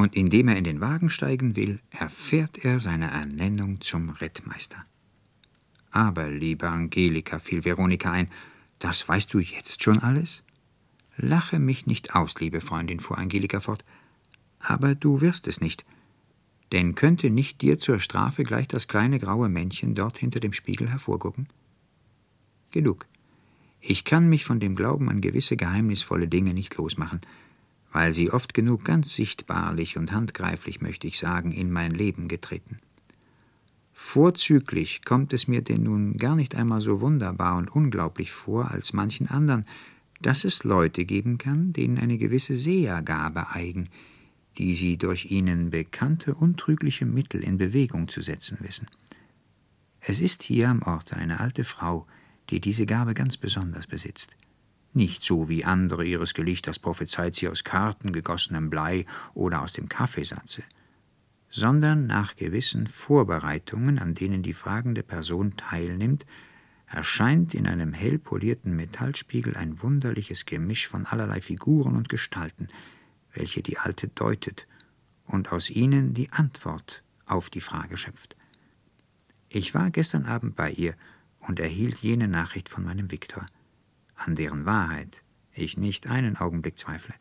und 0.00 0.16
indem 0.16 0.48
er 0.48 0.56
in 0.56 0.64
den 0.64 0.80
Wagen 0.80 1.10
steigen 1.10 1.56
will, 1.56 1.80
erfährt 1.90 2.64
er 2.64 2.80
seine 2.80 3.10
Ernennung 3.10 3.80
zum 3.80 4.10
Rittmeister. 4.10 4.84
Aber, 5.90 6.28
liebe 6.28 6.68
Angelika, 6.68 7.38
fiel 7.38 7.64
Veronika 7.64 8.10
ein, 8.10 8.28
das 8.78 9.08
weißt 9.08 9.32
du 9.34 9.40
jetzt 9.40 9.82
schon 9.82 9.98
alles? 9.98 10.42
Lache 11.16 11.58
mich 11.58 11.86
nicht 11.86 12.14
aus, 12.14 12.38
liebe 12.40 12.60
Freundin, 12.60 13.00
fuhr 13.00 13.18
Angelika 13.18 13.60
fort, 13.60 13.84
aber 14.58 14.94
du 14.94 15.20
wirst 15.20 15.48
es 15.48 15.60
nicht, 15.60 15.84
denn 16.72 16.94
könnte 16.94 17.30
nicht 17.30 17.62
dir 17.62 17.78
zur 17.78 17.98
Strafe 17.98 18.44
gleich 18.44 18.68
das 18.68 18.88
kleine 18.88 19.18
graue 19.18 19.48
Männchen 19.48 19.94
dort 19.94 20.18
hinter 20.18 20.40
dem 20.40 20.52
Spiegel 20.52 20.88
hervorgucken? 20.88 21.48
Genug. 22.70 23.06
Ich 23.80 24.04
kann 24.04 24.28
mich 24.28 24.44
von 24.44 24.60
dem 24.60 24.76
Glauben 24.76 25.08
an 25.08 25.20
gewisse 25.20 25.56
geheimnisvolle 25.56 26.28
Dinge 26.28 26.54
nicht 26.54 26.76
losmachen. 26.76 27.22
Weil 27.92 28.12
sie 28.14 28.30
oft 28.30 28.54
genug 28.54 28.84
ganz 28.84 29.14
sichtbarlich 29.14 29.96
und 29.96 30.12
handgreiflich, 30.12 30.80
möchte 30.80 31.06
ich 31.06 31.18
sagen, 31.18 31.52
in 31.52 31.70
mein 31.70 31.92
Leben 31.92 32.28
getreten. 32.28 32.78
Vorzüglich 33.92 35.04
kommt 35.04 35.32
es 35.32 35.46
mir 35.46 35.62
denn 35.62 35.82
nun 35.84 36.16
gar 36.16 36.34
nicht 36.34 36.54
einmal 36.54 36.80
so 36.80 37.00
wunderbar 37.00 37.56
und 37.56 37.68
unglaublich 37.68 38.32
vor 38.32 38.70
als 38.70 38.92
manchen 38.92 39.28
anderen, 39.28 39.66
dass 40.20 40.44
es 40.44 40.64
Leute 40.64 41.04
geben 41.04 41.38
kann, 41.38 41.72
denen 41.72 41.98
eine 41.98 42.18
gewisse 42.18 42.56
Sehergabe 42.56 43.50
eigen, 43.50 43.88
die 44.58 44.74
sie 44.74 44.96
durch 44.96 45.30
ihnen 45.30 45.70
bekannte 45.70 46.34
untrügliche 46.34 47.06
Mittel 47.06 47.42
in 47.42 47.58
Bewegung 47.58 48.08
zu 48.08 48.20
setzen 48.20 48.58
wissen. 48.60 48.88
Es 50.00 50.20
ist 50.20 50.42
hier 50.42 50.68
am 50.68 50.82
Orte 50.82 51.16
eine 51.16 51.40
alte 51.40 51.64
Frau, 51.64 52.06
die 52.48 52.60
diese 52.60 52.86
Gabe 52.86 53.14
ganz 53.14 53.36
besonders 53.36 53.86
besitzt. 53.86 54.36
Nicht 54.92 55.22
so 55.22 55.48
wie 55.48 55.64
andere 55.64 56.04
ihres 56.04 56.34
Gelichters 56.34 56.78
prophezeit 56.78 57.34
sie 57.36 57.48
aus 57.48 57.62
Karten, 57.62 58.12
gegossenem 58.12 58.70
Blei 58.70 59.06
oder 59.34 59.62
aus 59.62 59.72
dem 59.72 59.88
Kaffeesatze, 59.88 60.64
sondern 61.48 62.06
nach 62.06 62.34
gewissen 62.36 62.86
Vorbereitungen, 62.88 63.98
an 63.98 64.14
denen 64.14 64.42
die 64.42 64.52
fragende 64.52 65.02
Person 65.02 65.56
teilnimmt, 65.56 66.26
erscheint 66.86 67.54
in 67.54 67.68
einem 67.68 67.92
hell 67.92 68.18
polierten 68.18 68.74
Metallspiegel 68.74 69.56
ein 69.56 69.80
wunderliches 69.80 70.44
Gemisch 70.44 70.88
von 70.88 71.06
allerlei 71.06 71.40
Figuren 71.40 71.96
und 71.96 72.08
Gestalten, 72.08 72.66
welche 73.32 73.62
die 73.62 73.78
Alte 73.78 74.08
deutet 74.08 74.66
und 75.24 75.52
aus 75.52 75.70
ihnen 75.70 76.14
die 76.14 76.32
Antwort 76.32 77.04
auf 77.26 77.48
die 77.48 77.60
Frage 77.60 77.96
schöpft. 77.96 78.36
Ich 79.48 79.72
war 79.72 79.90
gestern 79.90 80.26
Abend 80.26 80.56
bei 80.56 80.72
ihr 80.72 80.94
und 81.38 81.60
erhielt 81.60 81.98
jene 81.98 82.26
Nachricht 82.26 82.68
von 82.68 82.84
meinem 82.84 83.10
Viktor, 83.10 83.46
an 84.20 84.34
deren 84.34 84.66
Wahrheit 84.66 85.22
ich 85.52 85.76
nicht 85.76 86.06
einen 86.06 86.36
Augenblick 86.36 86.78
zweifle. 86.78 87.14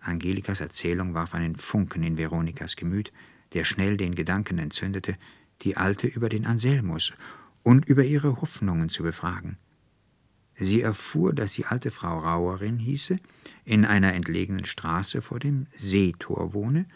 Angelikas 0.00 0.60
Erzählung 0.60 1.14
warf 1.14 1.34
einen 1.34 1.56
Funken 1.56 2.02
in 2.02 2.16
Veronikas 2.16 2.76
Gemüt, 2.76 3.12
der 3.52 3.64
schnell 3.64 3.96
den 3.96 4.14
Gedanken 4.14 4.58
entzündete, 4.58 5.16
die 5.62 5.76
Alte 5.76 6.06
über 6.06 6.28
den 6.28 6.46
Anselmus 6.46 7.12
und 7.62 7.84
über 7.84 8.04
ihre 8.04 8.40
Hoffnungen 8.40 8.88
zu 8.88 9.02
befragen. 9.02 9.58
Sie 10.56 10.80
erfuhr, 10.80 11.34
dass 11.34 11.54
die 11.54 11.66
alte 11.66 11.90
Frau 11.90 12.18
Rauerin 12.18 12.78
hieße, 12.78 13.18
in 13.64 13.84
einer 13.84 14.14
entlegenen 14.14 14.64
Straße 14.64 15.22
vor 15.22 15.38
dem 15.38 15.66
Seetor 15.72 16.52
wohne, 16.52 16.86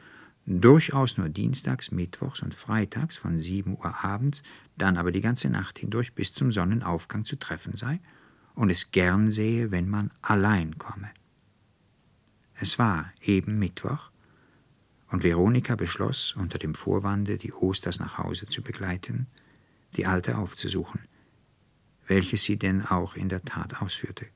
durchaus 0.47 1.17
nur 1.17 1.29
dienstags, 1.29 1.91
mittwochs 1.91 2.43
und 2.43 2.55
freitags 2.55 3.17
von 3.17 3.39
sieben 3.39 3.77
Uhr 3.79 4.05
abends, 4.05 4.43
dann 4.77 4.97
aber 4.97 5.13
die 5.13 5.21
ganze 5.21 5.49
Nacht 5.49 5.79
hindurch 5.79 6.15
bis 6.15 6.35
zum 6.35 6.53
Sonnenaufgang 6.53 7.25
zu 7.25 7.37
treffen 7.37 7.77
sei 7.77 8.01
und 8.55 8.71
es 8.71 8.93
gern 8.93 9.31
sähe, 9.31 9.71
wenn 9.71 9.89
man 9.89 10.11
allein 10.23 10.79
komme. 10.79 11.11
Es 12.55 12.79
war 12.79 13.13
eben 13.21 13.59
Mittwoch, 13.59 14.11
und 15.15 15.23
Veronika 15.23 15.77
beschloss, 15.77 16.35
unter 16.37 16.59
dem 16.59 16.75
Vorwande, 16.75 17.37
die 17.37 17.53
Osters 17.53 18.01
nach 18.01 18.19
Hause 18.19 18.47
zu 18.47 18.63
begleiten, 18.63 19.29
die 19.97 20.07
Alte 20.07 20.39
aufzusuchen, 20.39 21.03
welches 22.09 22.43
sie 22.43 22.57
denn 22.59 22.85
auch 22.85 23.15
in 23.15 23.29
der 23.29 23.45
Tat 23.45 23.81
ausführte. 23.81 24.27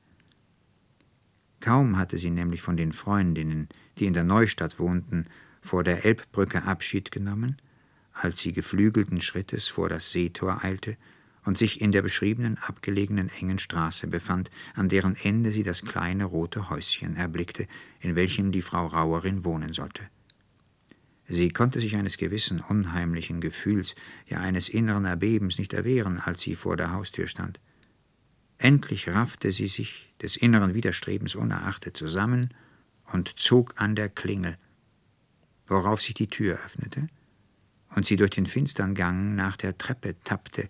Kaum 1.59 1.97
hatte 1.97 2.17
sie 2.17 2.29
nämlich 2.29 2.61
von 2.61 2.77
den 2.77 2.93
Freundinnen, 2.93 3.67
die 3.97 4.05
in 4.05 4.13
der 4.13 4.23
Neustadt 4.23 4.79
wohnten, 4.79 5.25
vor 5.69 5.83
der 5.83 6.03
Elbbrücke 6.03 6.63
Abschied 6.63 7.11
genommen, 7.11 7.57
als 8.11 8.39
sie 8.39 8.53
geflügelten 8.53 9.21
Schrittes 9.21 9.67
vor 9.67 9.87
das 9.87 10.11
Seetor 10.11 10.63
eilte 10.63 10.97
und 11.45 11.59
sich 11.59 11.79
in 11.79 11.91
der 11.91 12.01
beschriebenen 12.01 12.57
abgelegenen 12.57 13.29
engen 13.29 13.59
Straße 13.59 14.07
befand, 14.07 14.49
an 14.73 14.89
deren 14.89 15.15
Ende 15.15 15.51
sie 15.51 15.61
das 15.61 15.83
kleine 15.83 16.25
rote 16.25 16.71
Häuschen 16.71 17.15
erblickte, 17.15 17.67
in 18.01 18.15
welchem 18.15 18.51
die 18.51 18.63
Frau 18.63 18.87
Rauerin 18.87 19.45
wohnen 19.45 19.71
sollte. 19.71 20.01
Sie 21.27 21.49
konnte 21.49 21.79
sich 21.79 21.95
eines 21.95 22.17
gewissen 22.17 22.61
unheimlichen 22.61 23.39
Gefühls, 23.39 23.93
ja 24.25 24.39
eines 24.39 24.69
inneren 24.69 25.05
Erbebens 25.05 25.59
nicht 25.59 25.73
erwehren, 25.73 26.17
als 26.17 26.41
sie 26.41 26.55
vor 26.55 26.77
der 26.77 26.93
Haustür 26.93 27.27
stand. 27.27 27.59
Endlich 28.57 29.07
raffte 29.07 29.51
sie 29.51 29.67
sich, 29.67 30.11
des 30.19 30.35
inneren 30.35 30.73
Widerstrebens 30.73 31.35
unerachtet, 31.35 31.95
zusammen 31.95 32.55
und 33.13 33.39
zog 33.39 33.75
an 33.77 33.95
der 33.95 34.09
Klingel, 34.09 34.57
worauf 35.69 36.01
sich 36.01 36.13
die 36.13 36.27
Tür 36.27 36.59
öffnete 36.65 37.07
und 37.95 38.05
sie 38.05 38.15
durch 38.15 38.31
den 38.31 38.45
finstern 38.45 38.95
Gang 38.95 39.35
nach 39.35 39.57
der 39.57 39.77
Treppe 39.77 40.15
tappte, 40.23 40.69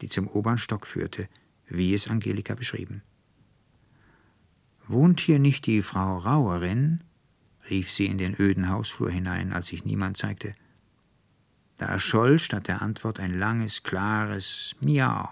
die 0.00 0.08
zum 0.08 0.28
oberen 0.28 0.58
Stock 0.58 0.86
führte, 0.86 1.28
wie 1.68 1.94
es 1.94 2.08
Angelika 2.08 2.54
beschrieben. 2.54 3.02
Wohnt 4.86 5.20
hier 5.20 5.38
nicht 5.38 5.66
die 5.66 5.82
Frau 5.82 6.18
Rauerin? 6.18 7.02
rief 7.68 7.92
sie 7.92 8.06
in 8.06 8.16
den 8.16 8.34
öden 8.38 8.70
Hausflur 8.70 9.10
hinein, 9.10 9.52
als 9.52 9.66
sich 9.66 9.84
niemand 9.84 10.16
zeigte. 10.16 10.54
Da 11.76 11.86
erscholl 11.86 12.38
statt 12.38 12.66
der 12.66 12.80
Antwort 12.80 13.20
ein 13.20 13.38
langes, 13.38 13.82
klares 13.82 14.74
Miau, 14.80 15.28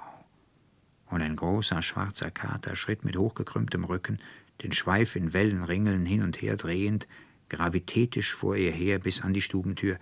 und 1.07 1.23
ein 1.23 1.37
großer 1.37 1.81
schwarzer 1.81 2.31
Kater 2.31 2.77
schritt 2.77 3.05
mit 3.05 3.17
hochgekrümmtem 3.17 3.85
Rücken, 3.85 4.19
den 4.63 4.73
Schweif 4.73 5.17
in 5.17 5.33
Wellenringeln 5.33 6.05
hin 6.05 6.23
und 6.23 6.43
her 6.43 6.57
drehend, 6.57 7.09
gravitätisch 7.49 8.35
vor 8.35 8.57
ihr 8.57 8.73
her 8.73 8.99
bis 8.99 9.23
an 9.23 9.33
die 9.33 9.43
Stubentür, 9.43 9.99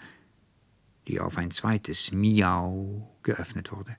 die 1.09 1.21
auf 1.21 1.37
ein 1.37 1.51
zweites 1.51 2.13
Miau 2.13 3.15
geöffnet 3.23 3.73
wurde. 3.73 3.97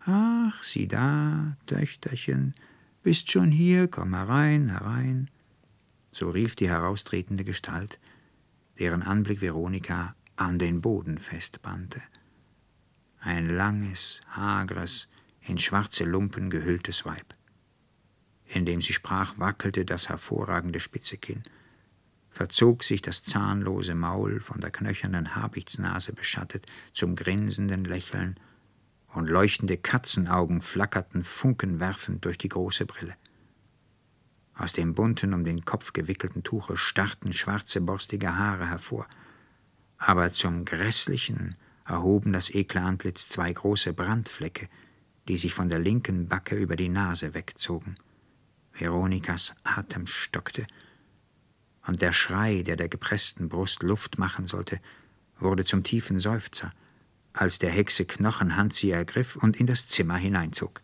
Ach, 0.00 0.62
sieh 0.62 0.86
da, 0.86 1.56
Töchterchen, 1.66 2.54
bist 3.02 3.30
schon 3.30 3.50
hier, 3.50 3.88
komm 3.88 4.14
herein, 4.14 4.68
herein 4.70 5.30
so 6.16 6.30
rief 6.30 6.56
die 6.56 6.68
heraustretende 6.68 7.44
Gestalt, 7.44 7.98
deren 8.78 9.02
Anblick 9.02 9.42
Veronika 9.42 10.14
an 10.36 10.58
den 10.58 10.80
Boden 10.80 11.18
festbannte. 11.18 12.02
Ein 13.20 13.50
langes, 13.50 14.22
hagres, 14.30 15.08
in 15.42 15.58
schwarze 15.58 16.04
Lumpen 16.04 16.48
gehülltes 16.48 17.04
Weib. 17.04 17.34
Indem 18.46 18.80
sie 18.80 18.94
sprach, 18.94 19.38
wackelte 19.38 19.84
das 19.84 20.08
hervorragende 20.08 20.80
spitze 20.80 21.18
Kinn, 21.18 21.42
verzog 22.36 22.84
sich 22.84 23.00
das 23.00 23.24
zahnlose 23.24 23.94
Maul, 23.94 24.40
von 24.40 24.60
der 24.60 24.70
knöchernen 24.70 25.34
Habichtsnase 25.34 26.12
beschattet, 26.12 26.66
zum 26.92 27.16
grinsenden 27.16 27.86
Lächeln, 27.86 28.38
und 29.14 29.30
leuchtende 29.30 29.78
Katzenaugen 29.78 30.60
flackerten 30.60 31.24
funkenwerfend 31.24 32.26
durch 32.26 32.36
die 32.36 32.50
große 32.50 32.84
Brille. 32.84 33.14
Aus 34.54 34.74
dem 34.74 34.92
bunten, 34.92 35.32
um 35.32 35.44
den 35.44 35.64
Kopf 35.64 35.94
gewickelten 35.94 36.42
Tuche 36.42 36.76
starrten 36.76 37.32
schwarze, 37.32 37.80
borstige 37.80 38.36
Haare 38.36 38.68
hervor. 38.68 39.06
Aber 39.96 40.30
zum 40.34 40.66
Grässlichen 40.66 41.54
erhoben 41.86 42.34
das 42.34 42.50
ekle 42.50 42.82
Antlitz 42.82 43.30
zwei 43.30 43.50
große 43.50 43.94
Brandflecke, 43.94 44.68
die 45.26 45.38
sich 45.38 45.54
von 45.54 45.70
der 45.70 45.78
linken 45.78 46.28
Backe 46.28 46.56
über 46.56 46.76
die 46.76 46.90
Nase 46.90 47.32
wegzogen. 47.32 47.96
Veronikas 48.72 49.54
Atem 49.64 50.06
stockte, 50.06 50.66
und 51.86 52.02
der 52.02 52.12
Schrei, 52.12 52.62
der 52.62 52.76
der 52.76 52.88
gepressten 52.88 53.48
Brust 53.48 53.82
Luft 53.82 54.18
machen 54.18 54.46
sollte, 54.46 54.80
wurde 55.38 55.64
zum 55.64 55.84
tiefen 55.84 56.18
Seufzer, 56.18 56.72
als 57.32 57.58
der 57.58 57.70
Hexe 57.70 58.04
Knochenhand 58.04 58.74
sie 58.74 58.90
ergriff 58.90 59.36
und 59.36 59.58
in 59.58 59.66
das 59.66 59.88
Zimmer 59.88 60.16
hineinzog. 60.16 60.82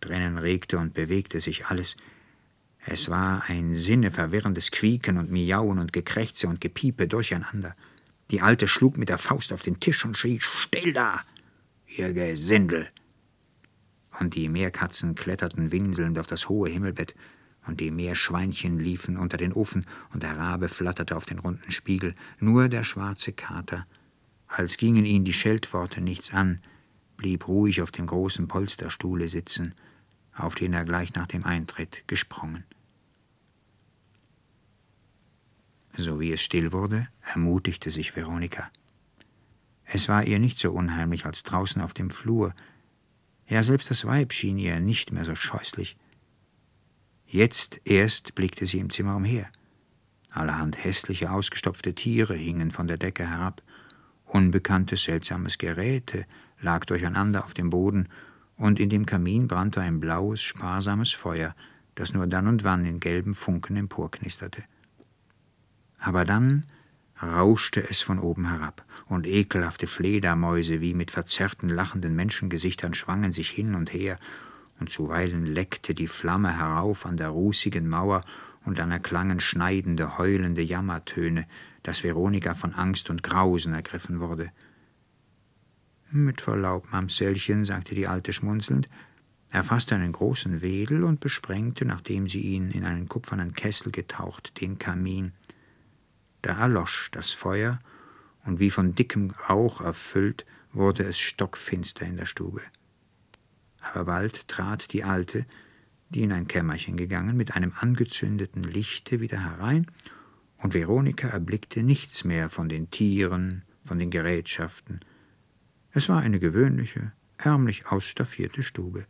Drinnen 0.00 0.38
regte 0.38 0.78
und 0.78 0.94
bewegte 0.94 1.40
sich 1.40 1.66
alles, 1.66 1.96
es 2.84 3.08
war 3.08 3.44
ein 3.46 3.74
sinneverwirrendes 3.74 4.72
Quieken 4.72 5.16
und 5.16 5.30
Miauen 5.30 5.78
und 5.78 5.92
Gekrächze 5.92 6.48
und 6.48 6.60
Gepiepe 6.60 7.06
durcheinander. 7.06 7.76
Die 8.30 8.40
Alte 8.40 8.66
schlug 8.66 8.98
mit 8.98 9.08
der 9.08 9.18
Faust 9.18 9.52
auf 9.52 9.62
den 9.62 9.78
Tisch 9.78 10.04
und 10.04 10.18
schrie: 10.18 10.40
Still 10.40 10.92
da, 10.92 11.20
ihr 11.86 12.12
Gesindel! 12.12 12.88
Und 14.18 14.34
die 14.34 14.48
Meerkatzen 14.48 15.14
kletterten 15.14 15.70
winselnd 15.70 16.18
auf 16.18 16.26
das 16.26 16.48
hohe 16.48 16.68
Himmelbett, 16.68 17.14
und 17.66 17.80
die 17.80 17.90
Meerschweinchen 17.90 18.78
liefen 18.78 19.16
unter 19.16 19.36
den 19.36 19.52
Ofen, 19.52 19.86
und 20.12 20.22
der 20.22 20.36
Rabe 20.36 20.68
flatterte 20.68 21.16
auf 21.16 21.24
den 21.24 21.38
runden 21.38 21.70
Spiegel. 21.70 22.14
Nur 22.40 22.68
der 22.68 22.84
schwarze 22.84 23.32
Kater, 23.32 23.86
als 24.46 24.76
gingen 24.76 25.04
ihn 25.04 25.24
die 25.24 25.32
Scheltworte 25.32 26.00
nichts 26.00 26.32
an, 26.32 26.60
blieb 27.16 27.46
ruhig 27.48 27.82
auf 27.82 27.90
dem 27.90 28.06
großen 28.06 28.48
Polsterstuhle 28.48 29.28
sitzen 29.28 29.74
auf 30.34 30.54
den 30.54 30.72
er 30.72 30.84
gleich 30.84 31.14
nach 31.14 31.26
dem 31.26 31.44
Eintritt 31.44 32.04
gesprungen. 32.06 32.64
So 35.96 36.20
wie 36.20 36.32
es 36.32 36.42
still 36.42 36.72
wurde, 36.72 37.08
ermutigte 37.22 37.90
sich 37.90 38.16
Veronika. 38.16 38.70
Es 39.84 40.08
war 40.08 40.24
ihr 40.24 40.38
nicht 40.38 40.58
so 40.58 40.72
unheimlich 40.72 41.26
als 41.26 41.42
draußen 41.42 41.82
auf 41.82 41.92
dem 41.92 42.08
Flur. 42.08 42.54
Ja, 43.46 43.62
selbst 43.62 43.90
das 43.90 44.06
Weib 44.06 44.32
schien 44.32 44.56
ihr 44.56 44.80
nicht 44.80 45.12
mehr 45.12 45.26
so 45.26 45.34
scheußlich. 45.34 45.98
Jetzt 47.32 47.80
erst 47.86 48.34
blickte 48.34 48.66
sie 48.66 48.78
im 48.78 48.90
Zimmer 48.90 49.16
umher. 49.16 49.48
Allerhand 50.28 50.84
hässliche, 50.84 51.30
ausgestopfte 51.30 51.94
Tiere 51.94 52.34
hingen 52.34 52.70
von 52.70 52.86
der 52.86 52.98
Decke 52.98 53.26
herab. 53.26 53.62
Unbekanntes, 54.26 55.04
seltsames 55.04 55.56
Geräte 55.56 56.26
lag 56.60 56.84
durcheinander 56.84 57.42
auf 57.42 57.54
dem 57.54 57.70
Boden 57.70 58.10
und 58.58 58.78
in 58.78 58.90
dem 58.90 59.06
Kamin 59.06 59.48
brannte 59.48 59.80
ein 59.80 59.98
blaues, 59.98 60.42
sparsames 60.42 61.12
Feuer, 61.12 61.56
das 61.94 62.12
nur 62.12 62.26
dann 62.26 62.48
und 62.48 62.64
wann 62.64 62.84
in 62.84 63.00
gelben 63.00 63.32
Funken 63.32 63.76
emporknisterte. 63.76 64.64
Aber 65.98 66.26
dann 66.26 66.66
rauschte 67.22 67.88
es 67.88 68.02
von 68.02 68.18
oben 68.18 68.50
herab, 68.50 68.84
und 69.06 69.26
ekelhafte 69.26 69.86
Fledermäuse 69.86 70.82
wie 70.82 70.92
mit 70.92 71.10
verzerrten, 71.10 71.70
lachenden 71.70 72.14
Menschengesichtern 72.14 72.92
schwangen 72.92 73.32
sich 73.32 73.48
hin 73.48 73.74
und 73.74 73.90
her, 73.94 74.18
und 74.82 74.90
zuweilen 74.90 75.46
leckte 75.46 75.94
die 75.94 76.08
Flamme 76.08 76.58
herauf 76.58 77.06
an 77.06 77.16
der 77.16 77.28
rußigen 77.28 77.88
Mauer, 77.88 78.22
und 78.64 78.78
dann 78.78 78.90
erklangen 78.90 79.40
schneidende, 79.40 80.18
heulende 80.18 80.62
Jammertöne, 80.62 81.46
dass 81.82 82.04
Veronika 82.04 82.54
von 82.54 82.74
Angst 82.74 83.10
und 83.10 83.22
Grausen 83.22 83.74
ergriffen 83.74 84.20
wurde. 84.20 84.50
Mit 86.10 86.40
Verlaub, 86.40 86.90
Mamsellchen, 86.92 87.64
sagte 87.64 87.94
die 87.94 88.06
Alte 88.06 88.32
schmunzelnd, 88.32 88.88
er 89.50 89.64
einen 89.92 90.12
großen 90.12 90.62
Wedel 90.62 91.04
und 91.04 91.20
besprengte, 91.20 91.84
nachdem 91.84 92.26
sie 92.26 92.40
ihn 92.40 92.70
in 92.70 92.84
einen 92.84 93.08
kupfernen 93.08 93.54
Kessel 93.54 93.92
getaucht, 93.92 94.60
den 94.60 94.78
Kamin. 94.78 95.32
Da 96.40 96.58
erlosch 96.58 97.10
das 97.12 97.30
Feuer, 97.32 97.78
und 98.44 98.58
wie 98.58 98.70
von 98.70 98.94
dickem 98.94 99.30
Rauch 99.48 99.80
erfüllt, 99.80 100.44
wurde 100.72 101.04
es 101.04 101.18
stockfinster 101.18 102.04
in 102.04 102.16
der 102.16 102.26
Stube. 102.26 102.62
Aber 103.82 104.04
bald 104.04 104.48
trat 104.48 104.92
die 104.92 105.04
Alte, 105.04 105.44
die 106.10 106.22
in 106.22 106.32
ein 106.32 106.46
Kämmerchen 106.46 106.96
gegangen, 106.96 107.36
mit 107.36 107.56
einem 107.56 107.72
angezündeten 107.78 108.62
Lichte 108.62 109.20
wieder 109.20 109.42
herein, 109.42 109.86
und 110.58 110.74
Veronika 110.74 111.26
erblickte 111.28 111.82
nichts 111.82 112.24
mehr 112.24 112.48
von 112.48 112.68
den 112.68 112.90
Tieren, 112.90 113.62
von 113.84 113.98
den 113.98 114.10
Gerätschaften. 114.10 115.00
Es 115.90 116.08
war 116.08 116.20
eine 116.20 116.38
gewöhnliche, 116.38 117.12
ärmlich 117.36 117.86
ausstaffierte 117.86 118.62
Stube. 118.62 119.06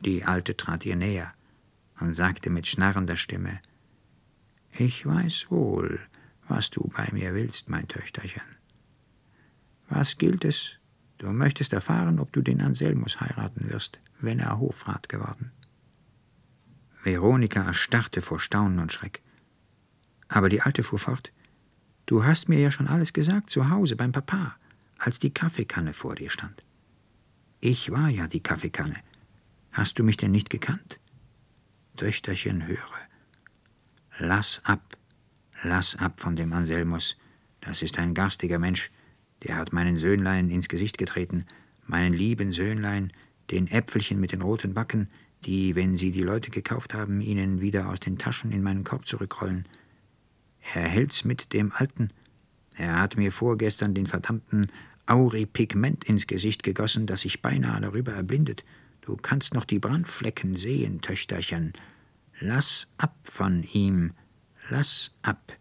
Die 0.00 0.24
Alte 0.24 0.56
trat 0.56 0.86
ihr 0.86 0.96
näher 0.96 1.34
und 2.00 2.14
sagte 2.14 2.50
mit 2.50 2.66
schnarrender 2.66 3.16
Stimme 3.16 3.60
Ich 4.70 5.04
weiß 5.04 5.50
wohl, 5.50 6.00
was 6.48 6.70
du 6.70 6.88
bei 6.88 7.08
mir 7.12 7.34
willst, 7.34 7.68
mein 7.68 7.86
Töchterchen. 7.86 8.42
Was 9.88 10.16
gilt 10.16 10.44
es? 10.44 10.78
Du 11.22 11.30
möchtest 11.30 11.72
erfahren, 11.72 12.18
ob 12.18 12.32
du 12.32 12.42
den 12.42 12.60
Anselmus 12.60 13.20
heiraten 13.20 13.70
wirst, 13.70 14.00
wenn 14.18 14.40
er 14.40 14.58
Hofrat 14.58 15.08
geworden. 15.08 15.52
Veronika 17.04 17.62
erstarrte 17.62 18.22
vor 18.22 18.40
Staunen 18.40 18.80
und 18.80 18.92
Schreck. 18.92 19.22
Aber 20.26 20.48
die 20.48 20.62
Alte 20.62 20.82
fuhr 20.82 20.98
fort. 20.98 21.32
Du 22.06 22.24
hast 22.24 22.48
mir 22.48 22.58
ja 22.58 22.72
schon 22.72 22.88
alles 22.88 23.12
gesagt 23.12 23.50
zu 23.50 23.70
Hause 23.70 23.94
beim 23.94 24.10
Papa, 24.10 24.56
als 24.98 25.20
die 25.20 25.32
Kaffeekanne 25.32 25.92
vor 25.92 26.16
dir 26.16 26.28
stand. 26.28 26.64
Ich 27.60 27.92
war 27.92 28.08
ja 28.08 28.26
die 28.26 28.42
Kaffeekanne. 28.42 28.96
Hast 29.70 30.00
du 30.00 30.02
mich 30.02 30.16
denn 30.16 30.32
nicht 30.32 30.50
gekannt? 30.50 30.98
Töchterchen, 31.98 32.66
höre. 32.66 32.98
Lass 34.18 34.60
ab, 34.64 34.96
Lass 35.62 35.94
ab 35.94 36.20
von 36.20 36.34
dem 36.34 36.52
Anselmus. 36.52 37.16
Das 37.60 37.80
ist 37.80 38.00
ein 38.00 38.12
garstiger 38.12 38.58
Mensch. 38.58 38.90
Der 39.44 39.56
hat 39.56 39.72
meinen 39.72 39.96
Söhnlein 39.96 40.50
ins 40.50 40.68
Gesicht 40.68 40.98
getreten, 40.98 41.46
meinen 41.86 42.14
lieben 42.14 42.52
Söhnlein, 42.52 43.12
den 43.50 43.66
Äpfelchen 43.66 44.20
mit 44.20 44.32
den 44.32 44.42
roten 44.42 44.74
Backen, 44.74 45.08
die, 45.44 45.74
wenn 45.74 45.96
sie 45.96 46.12
die 46.12 46.22
Leute 46.22 46.50
gekauft 46.50 46.94
haben, 46.94 47.20
ihnen 47.20 47.60
wieder 47.60 47.88
aus 47.88 48.00
den 48.00 48.18
Taschen 48.18 48.52
in 48.52 48.62
meinen 48.62 48.84
Korb 48.84 49.06
zurückrollen. 49.06 49.66
Er 50.74 50.88
hält's 50.88 51.24
mit 51.24 51.52
dem 51.52 51.72
Alten. 51.72 52.10
Er 52.76 53.00
hat 53.00 53.16
mir 53.16 53.32
vorgestern 53.32 53.94
den 53.94 54.06
verdammten 54.06 54.68
Auripigment 55.06 56.04
ins 56.04 56.26
Gesicht 56.26 56.62
gegossen, 56.62 57.06
dass 57.06 57.24
ich 57.24 57.42
beinahe 57.42 57.80
darüber 57.80 58.12
erblindet. 58.12 58.64
Du 59.00 59.16
kannst 59.16 59.54
noch 59.54 59.64
die 59.64 59.80
Brandflecken 59.80 60.54
sehen, 60.54 61.00
Töchterchen. 61.00 61.72
Lass 62.38 62.88
ab 62.98 63.16
von 63.24 63.64
ihm. 63.72 64.12
Lass 64.70 65.16
ab. 65.22 65.52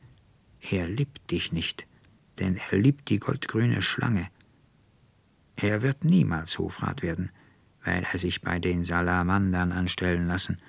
Er 0.69 0.87
liebt 0.87 1.31
dich 1.31 1.51
nicht, 1.51 1.87
denn 2.41 2.57
er 2.57 2.77
liebt 2.77 3.09
die 3.09 3.19
goldgrüne 3.19 3.81
Schlange. 3.81 4.29
Er 5.55 5.83
wird 5.83 6.03
niemals 6.03 6.57
Hofrat 6.57 7.03
werden, 7.03 7.31
weil 7.83 8.03
er 8.03 8.17
sich 8.17 8.41
bei 8.41 8.59
den 8.59 8.83
Salamandern 8.83 9.71
anstellen 9.71 10.27
lassen. 10.27 10.59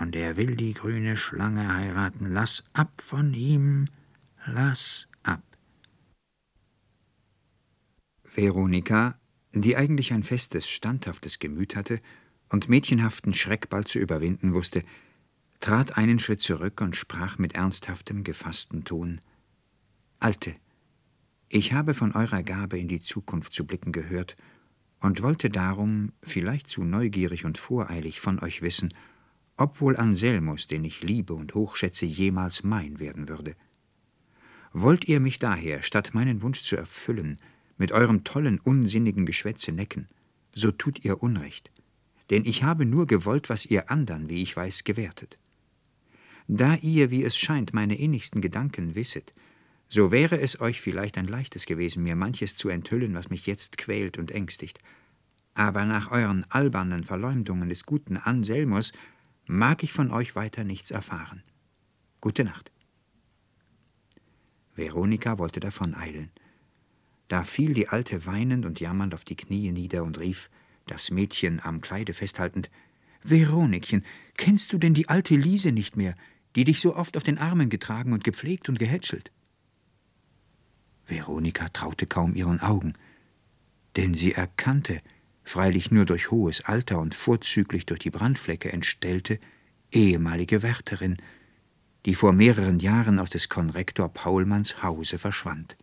Und 0.00 0.16
er 0.16 0.36
will 0.36 0.56
die 0.56 0.74
grüne 0.74 1.16
Schlange 1.16 1.72
heiraten. 1.72 2.26
Lass 2.26 2.64
ab 2.72 3.00
von 3.00 3.32
ihm, 3.32 3.88
lass 4.44 5.08
ab. 5.22 5.42
Veronika, 8.34 9.20
die 9.52 9.76
eigentlich 9.76 10.12
ein 10.12 10.24
festes, 10.24 10.68
standhaftes 10.68 11.38
Gemüt 11.38 11.76
hatte 11.76 12.00
und 12.48 12.68
mädchenhaften 12.68 13.34
Schreck 13.34 13.68
bald 13.68 13.86
zu 13.86 14.00
überwinden 14.00 14.52
wusste, 14.52 14.82
trat 15.60 15.96
einen 15.96 16.18
Schritt 16.18 16.40
zurück 16.40 16.80
und 16.80 16.96
sprach 16.96 17.38
mit 17.38 17.54
ernsthaftem, 17.54 18.24
gefassten 18.24 18.82
Ton 18.84 19.20
Alte, 20.18 20.54
ich 21.54 21.74
habe 21.74 21.92
von 21.92 22.12
eurer 22.12 22.42
Gabe 22.42 22.78
in 22.78 22.88
die 22.88 23.02
Zukunft 23.02 23.52
zu 23.52 23.66
blicken 23.66 23.92
gehört 23.92 24.36
und 25.00 25.22
wollte 25.22 25.50
darum, 25.50 26.12
vielleicht 26.22 26.70
zu 26.70 26.82
neugierig 26.82 27.44
und 27.44 27.58
voreilig, 27.58 28.20
von 28.20 28.38
euch 28.38 28.62
wissen, 28.62 28.94
ob 29.58 29.82
wohl 29.82 29.98
Anselmus, 29.98 30.66
den 30.66 30.82
ich 30.82 31.02
liebe 31.02 31.34
und 31.34 31.54
hochschätze, 31.54 32.06
jemals 32.06 32.64
mein 32.64 33.00
werden 33.00 33.28
würde. 33.28 33.54
Wollt 34.72 35.06
ihr 35.06 35.20
mich 35.20 35.38
daher, 35.38 35.82
statt 35.82 36.14
meinen 36.14 36.40
Wunsch 36.40 36.62
zu 36.62 36.76
erfüllen, 36.76 37.38
mit 37.76 37.92
eurem 37.92 38.24
tollen, 38.24 38.58
unsinnigen 38.58 39.26
Geschwätze 39.26 39.72
necken, 39.72 40.08
so 40.54 40.72
tut 40.72 41.04
ihr 41.04 41.22
Unrecht, 41.22 41.70
denn 42.30 42.46
ich 42.46 42.62
habe 42.62 42.86
nur 42.86 43.06
gewollt, 43.06 43.50
was 43.50 43.66
ihr 43.66 43.90
andern, 43.90 44.30
wie 44.30 44.40
ich 44.40 44.56
weiß, 44.56 44.84
gewährtet. 44.84 45.38
Da 46.48 46.76
ihr, 46.76 47.10
wie 47.10 47.24
es 47.24 47.36
scheint, 47.36 47.74
meine 47.74 47.98
innigsten 47.98 48.40
Gedanken 48.40 48.94
wisset, 48.94 49.34
so 49.92 50.10
wäre 50.10 50.40
es 50.40 50.58
euch 50.58 50.80
vielleicht 50.80 51.18
ein 51.18 51.26
leichtes 51.26 51.66
gewesen, 51.66 52.02
mir 52.02 52.16
manches 52.16 52.56
zu 52.56 52.70
enthüllen, 52.70 53.14
was 53.14 53.28
mich 53.28 53.46
jetzt 53.46 53.76
quält 53.76 54.16
und 54.16 54.30
ängstigt. 54.30 54.78
Aber 55.52 55.84
nach 55.84 56.10
euren 56.10 56.46
albernen 56.48 57.04
Verleumdungen 57.04 57.68
des 57.68 57.84
guten 57.84 58.16
Anselmus 58.16 58.94
mag 59.46 59.82
ich 59.82 59.92
von 59.92 60.10
euch 60.10 60.34
weiter 60.34 60.64
nichts 60.64 60.90
erfahren. 60.90 61.42
Gute 62.22 62.42
Nacht. 62.42 62.72
Veronika 64.74 65.36
wollte 65.36 65.60
davoneilen. 65.60 66.30
Da 67.28 67.44
fiel 67.44 67.74
die 67.74 67.88
Alte 67.88 68.24
weinend 68.24 68.64
und 68.64 68.80
jammernd 68.80 69.14
auf 69.14 69.24
die 69.24 69.36
Knie 69.36 69.72
nieder 69.72 70.04
und 70.04 70.18
rief, 70.18 70.48
das 70.86 71.10
Mädchen 71.10 71.60
am 71.62 71.82
Kleide 71.82 72.14
festhaltend, 72.14 72.70
Veronikchen, 73.22 74.04
kennst 74.38 74.72
du 74.72 74.78
denn 74.78 74.94
die 74.94 75.10
alte 75.10 75.36
Liese 75.36 75.70
nicht 75.70 75.98
mehr? 75.98 76.14
die 76.54 76.64
dich 76.64 76.80
so 76.80 76.94
oft 76.94 77.16
auf 77.16 77.22
den 77.22 77.38
Armen 77.38 77.70
getragen 77.70 78.12
und 78.12 78.24
gepflegt 78.24 78.68
und 78.68 78.78
gehätschelt. 78.78 79.30
Veronika 81.12 81.68
traute 81.68 82.06
kaum 82.06 82.34
ihren 82.34 82.60
Augen, 82.60 82.94
denn 83.96 84.14
sie 84.14 84.32
erkannte, 84.32 85.02
freilich 85.44 85.90
nur 85.90 86.06
durch 86.06 86.30
hohes 86.30 86.62
Alter 86.62 86.98
und 86.98 87.14
vorzüglich 87.14 87.84
durch 87.84 88.00
die 88.00 88.10
Brandflecke 88.10 88.72
entstellte, 88.72 89.38
ehemalige 89.90 90.62
Wärterin, 90.62 91.18
die 92.06 92.14
vor 92.14 92.32
mehreren 92.32 92.80
Jahren 92.80 93.18
aus 93.18 93.30
des 93.30 93.48
Konrektor 93.48 94.08
Paulmanns 94.08 94.82
Hause 94.82 95.18
verschwand. 95.18 95.76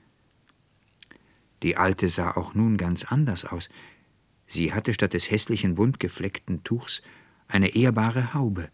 Die 1.62 1.78
Alte 1.78 2.08
sah 2.08 2.32
auch 2.32 2.56
nun 2.56 2.78
ganz 2.78 3.06
anders 3.06 3.46
aus. 3.46 3.70
Sie 4.48 4.74
hatte 4.74 4.94
statt 4.94 5.14
des 5.14 5.30
hässlichen 5.30 5.76
buntgefleckten 5.76 6.64
Tuchs 6.64 7.04
eine 7.48 7.76
ehrbare 7.76 8.34
Haube, 8.34 8.70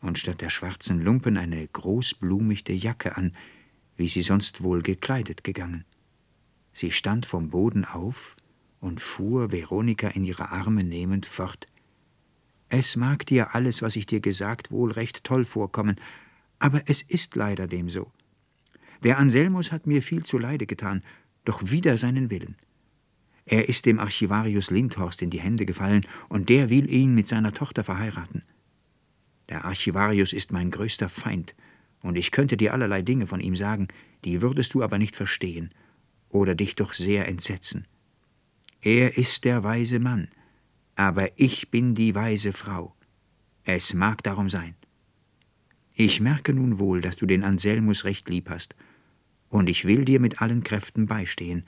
und 0.00 0.18
statt 0.18 0.40
der 0.40 0.50
schwarzen 0.50 1.00
Lumpen 1.00 1.36
eine 1.36 1.66
großblumichte 1.66 2.72
Jacke 2.72 3.16
an, 3.16 3.36
wie 3.96 4.08
sie 4.08 4.22
sonst 4.22 4.62
wohl 4.62 4.82
gekleidet 4.82 5.44
gegangen. 5.44 5.84
Sie 6.72 6.90
stand 6.90 7.26
vom 7.26 7.50
Boden 7.50 7.84
auf 7.84 8.36
und 8.80 9.00
fuhr 9.00 9.52
Veronika 9.52 10.08
in 10.08 10.24
ihre 10.24 10.50
Arme 10.50 10.82
nehmend 10.82 11.26
fort. 11.26 11.68
Es 12.68 12.96
mag 12.96 13.26
dir 13.26 13.54
alles, 13.54 13.82
was 13.82 13.96
ich 13.96 14.06
dir 14.06 14.20
gesagt, 14.20 14.70
wohl 14.70 14.92
recht 14.92 15.24
toll 15.24 15.44
vorkommen, 15.44 15.96
aber 16.58 16.82
es 16.86 17.02
ist 17.02 17.36
leider 17.36 17.66
dem 17.66 17.90
so. 17.90 18.10
Der 19.02 19.18
Anselmus 19.18 19.72
hat 19.72 19.86
mir 19.86 20.02
viel 20.02 20.24
zu 20.24 20.38
Leide 20.38 20.66
getan, 20.66 21.02
doch 21.44 21.70
wider 21.70 21.96
seinen 21.98 22.30
Willen. 22.30 22.56
Er 23.44 23.68
ist 23.68 23.84
dem 23.84 23.98
Archivarius 23.98 24.70
Lindhorst 24.70 25.20
in 25.20 25.30
die 25.30 25.40
Hände 25.40 25.66
gefallen, 25.66 26.06
und 26.28 26.48
der 26.48 26.70
will 26.70 26.88
ihn 26.88 27.14
mit 27.14 27.28
seiner 27.28 27.52
Tochter 27.52 27.84
verheiraten. 27.84 28.42
Der 29.48 29.64
Archivarius 29.64 30.32
ist 30.32 30.52
mein 30.52 30.70
größter 30.70 31.08
Feind, 31.08 31.54
und 32.00 32.16
ich 32.16 32.30
könnte 32.30 32.56
dir 32.56 32.72
allerlei 32.72 33.02
Dinge 33.02 33.26
von 33.26 33.40
ihm 33.40 33.56
sagen, 33.56 33.88
die 34.24 34.40
würdest 34.40 34.72
du 34.74 34.82
aber 34.82 34.98
nicht 34.98 35.16
verstehen 35.16 35.74
oder 36.32 36.54
dich 36.54 36.74
doch 36.74 36.92
sehr 36.92 37.28
entsetzen. 37.28 37.86
Er 38.80 39.16
ist 39.16 39.44
der 39.44 39.62
weise 39.62 40.00
Mann, 40.00 40.28
aber 40.96 41.38
ich 41.38 41.70
bin 41.70 41.94
die 41.94 42.14
weise 42.14 42.52
Frau. 42.52 42.96
Es 43.64 43.94
mag 43.94 44.22
darum 44.24 44.48
sein. 44.48 44.74
Ich 45.94 46.20
merke 46.20 46.52
nun 46.52 46.78
wohl, 46.78 47.00
dass 47.00 47.16
du 47.16 47.26
den 47.26 47.44
Anselmus 47.44 48.04
recht 48.04 48.28
lieb 48.28 48.48
hast, 48.48 48.74
und 49.50 49.68
ich 49.68 49.84
will 49.84 50.04
dir 50.06 50.18
mit 50.18 50.40
allen 50.40 50.64
Kräften 50.64 51.06
beistehen, 51.06 51.64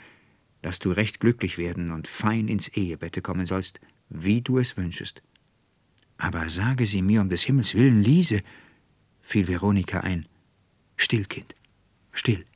dass 0.63 0.79
du 0.79 0.91
recht 0.91 1.21
glücklich 1.21 1.59
werden 1.59 1.93
und 1.93 2.09
fein 2.09 2.49
ins 2.49 2.69
Ehebette 2.69 3.21
kommen 3.21 3.45
sollst, 3.45 3.81
wie 4.09 4.41
du 4.41 4.59
es 4.59 4.79
wünschest. 4.79 5.23
Aber 6.17 6.49
sage 6.49 6.87
sie 6.87 7.03
mir 7.03 7.21
um 7.21 7.29
des 7.29 7.43
Himmels 7.43 7.75
willen, 7.75 8.03
Liese, 8.03 8.43
fiel 9.21 9.47
Veronika 9.47 10.01
ein. 10.01 10.27
Still, 10.97 11.27
Kind, 11.27 11.55
still, 12.13 12.47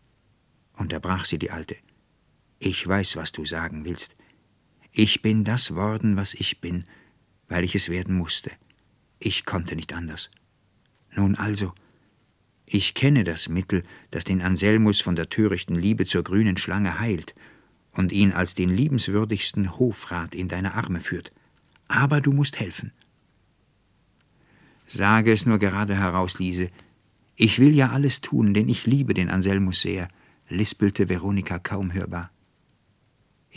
unterbrach 0.73 1.27
sie 1.27 1.39
die 1.39 1.51
Alte. 1.51 1.77
Ich 2.59 2.87
weiß, 2.87 3.17
was 3.17 3.33
du 3.33 3.45
sagen 3.45 3.85
willst. 3.85 4.17
Ich 4.93 5.23
bin 5.23 5.45
das 5.45 5.75
worden, 5.75 6.17
was 6.17 6.35
ich 6.35 6.61
bin, 6.61 6.85
weil 7.49 7.65
ich 7.65 7.75
es 7.75 7.89
werden 7.89 8.17
musste. 8.17 8.51
Ich 9.21 9.45
konnte 9.45 9.77
nicht 9.77 9.93
anders. 9.93 10.31
Nun 11.15 11.37
also, 11.37 11.73
ich 12.67 12.95
kenne 12.95 13.25
das 13.25 13.49
Mittel, 13.49 13.85
das 14.11 14.25
den 14.25 14.43
Anselmus 14.43 15.01
von 15.01 15.17
der 15.17 15.31
törichten 15.31 15.77
Liebe 15.77 16.05
zur 16.05 16.23
grünen 16.23 16.57
Schlange 16.57 16.99
heilt 16.99 17.35
und 17.93 18.13
ihn 18.13 18.33
als 18.33 18.55
den 18.55 18.71
liebenswürdigsten 18.71 19.79
Hofrat 19.79 20.35
in 20.35 20.49
deine 20.49 20.75
Arme 20.75 21.01
führt. 21.01 21.33
Aber 21.87 22.21
du 22.21 22.33
musst 22.33 22.61
helfen. 22.61 22.93
Sage 24.87 25.33
es 25.33 25.47
nur 25.47 25.59
gerade 25.59 25.97
heraus, 25.97 26.39
Liese. 26.39 26.71
Ich 27.37 27.59
will 27.59 27.75
ja 27.75 27.91
alles 27.91 28.21
tun, 28.21 28.53
denn 28.53 28.69
ich 28.69 28.87
liebe 28.87 29.15
den 29.15 29.31
Anselmus 29.31 29.81
sehr, 29.81 30.09
lispelte 30.49 31.09
Veronika 31.09 31.59
kaum 31.59 31.93
hörbar. 31.93 32.31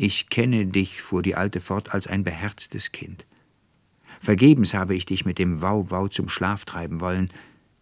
Ich 0.03 0.29
kenne 0.29 0.65
dich, 0.65 1.03
fuhr 1.03 1.21
die 1.21 1.35
Alte 1.35 1.61
fort, 1.61 1.93
als 1.93 2.07
ein 2.07 2.23
beherztes 2.23 2.91
Kind. 2.91 3.27
Vergebens 4.19 4.73
habe 4.73 4.95
ich 4.95 5.05
dich 5.05 5.25
mit 5.25 5.37
dem 5.37 5.61
Wauwau 5.61 6.07
zum 6.07 6.27
Schlaf 6.27 6.65
treiben 6.65 7.01
wollen, 7.01 7.29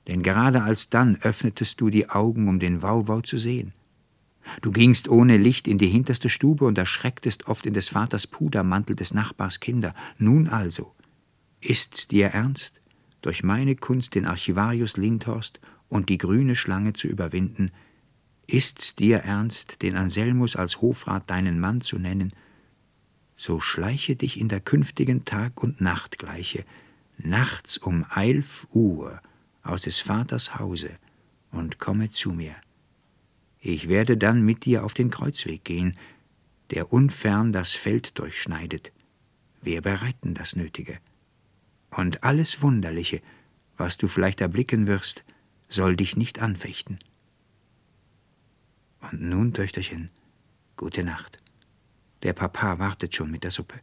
denn 0.10 0.22
gerade 0.22 0.62
alsdann 0.62 1.18
öffnetest 1.22 1.80
du 1.80 1.90
die 1.90 2.10
Augen, 2.10 2.50
um 2.50 2.60
den 2.60 2.82
Wauwau 2.82 3.22
zu 3.22 3.38
sehen. 3.38 3.72
Du 4.62 4.74
gingst 4.74 5.08
ohne 5.08 5.38
Licht 5.38 5.66
in 5.66 5.78
die 5.78 5.88
hinterste 5.88 6.28
Stube 6.28 6.66
und 6.66 6.78
erschrecktest 6.78 7.48
oft 7.48 7.66
in 7.66 7.74
des 7.74 7.88
Vaters 7.88 8.28
Pudermantel 8.28 8.98
des 8.98 9.14
Nachbars 9.14 9.62
Kinder. 9.62 9.96
Nun 10.18 10.50
also, 10.50 10.94
ist's 11.62 12.10
dir 12.10 12.28
ernst, 12.28 12.82
durch 13.22 13.44
meine 13.44 13.78
Kunst 13.78 14.16
den 14.16 14.26
Archivarius 14.26 14.98
Lindhorst 14.98 15.62
und 15.88 16.10
die 16.10 16.18
grüne 16.18 16.58
Schlange 16.58 16.92
zu 16.92 17.08
überwinden, 17.08 17.72
ist's 18.54 18.96
dir 18.96 19.20
ernst, 19.20 19.82
den 19.82 19.96
Anselmus 19.96 20.56
als 20.56 20.82
Hofrat 20.82 21.30
deinen 21.30 21.60
Mann 21.60 21.82
zu 21.82 21.98
nennen, 21.98 22.34
so 23.36 23.60
schleiche 23.60 24.16
dich 24.16 24.40
in 24.40 24.50
der 24.50 24.60
künftigen 24.60 25.26
Tag- 25.26 25.64
und 25.64 25.80
Nachtgleiche, 25.80 26.66
nachts 27.18 27.78
um 27.78 28.06
elf 28.16 28.68
Uhr 28.72 29.22
aus 29.64 29.82
des 29.84 30.00
Vaters 30.00 30.60
Hause 30.60 30.92
und 31.52 31.80
komme 31.80 32.12
zu 32.12 32.32
mir. 32.32 32.56
Ich 33.60 33.90
werde 33.90 34.18
dann 34.18 34.42
mit 34.42 34.66
dir 34.66 34.84
auf 34.84 34.94
den 34.94 35.10
Kreuzweg 35.10 35.64
gehen, 35.64 35.98
der 36.72 36.94
unfern 36.94 37.52
das 37.52 37.74
Feld 37.74 38.18
durchschneidet. 38.20 38.92
Wir 39.62 39.82
bereiten 39.82 40.34
das 40.34 40.56
Nötige. 40.56 41.00
Und 41.92 42.24
alles 42.24 42.62
Wunderliche, 42.62 43.22
was 43.78 43.98
du 43.98 44.08
vielleicht 44.08 44.42
erblicken 44.42 44.88
wirst, 44.88 45.24
soll 45.68 45.96
dich 45.96 46.16
nicht 46.16 46.40
anfechten. 46.40 47.00
Und 49.02 49.22
nun, 49.22 49.54
Töchterchen, 49.54 50.10
gute 50.76 51.04
Nacht. 51.04 51.40
Der 52.24 52.34
Papa 52.34 52.80
wartet 52.80 53.16
schon 53.16 53.32
mit 53.32 53.44
der 53.44 53.52
Suppe. 53.52 53.80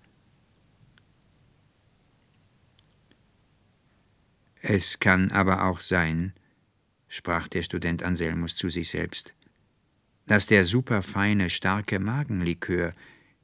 Es 4.61 4.99
kann 4.99 5.31
aber 5.31 5.65
auch 5.65 5.81
sein, 5.81 6.33
sprach 7.09 7.49
der 7.49 7.63
Student 7.63 8.03
Anselmus 8.03 8.57
zu 8.57 8.69
sich 8.69 8.89
selbst, 8.89 9.33
dass 10.27 10.47
der 10.47 10.65
superfeine, 10.65 11.51
starke 11.51 11.99
Magenlikör, 12.01 12.93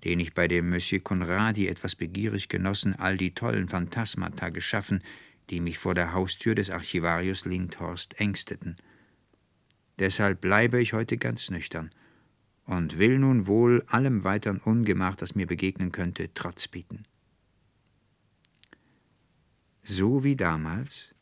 den 0.04 0.18
ich 0.18 0.34
bei 0.34 0.48
dem 0.48 0.68
Monsieur 0.68 1.00
Conradi 1.00 1.68
etwas 1.68 1.94
begierig 1.94 2.48
genossen, 2.48 2.96
all 2.96 3.16
die 3.16 3.34
tollen 3.34 3.68
Phantasmata 3.68 4.48
geschaffen, 4.48 5.02
die 5.48 5.60
mich 5.60 5.78
vor 5.78 5.94
der 5.94 6.12
Haustür 6.12 6.54
des 6.54 6.70
Archivarius 6.70 7.44
Lindhorst 7.44 8.18
ängsteten. 8.18 8.76
Deshalb 9.98 10.40
bleibe 10.40 10.80
ich 10.80 10.92
heute 10.92 11.18
ganz 11.18 11.50
nüchtern 11.50 11.90
und 12.66 12.98
will 12.98 13.18
nun 13.18 13.46
wohl 13.46 13.84
allem 13.88 14.24
weiteren 14.24 14.58
Ungemach, 14.58 15.16
das 15.16 15.34
mir 15.34 15.46
begegnen 15.46 15.92
könnte, 15.92 16.30
Trotz 16.34 16.68
bieten. 16.68 17.04
So 19.82 20.22
wie 20.22 20.36
damals, 20.36 21.14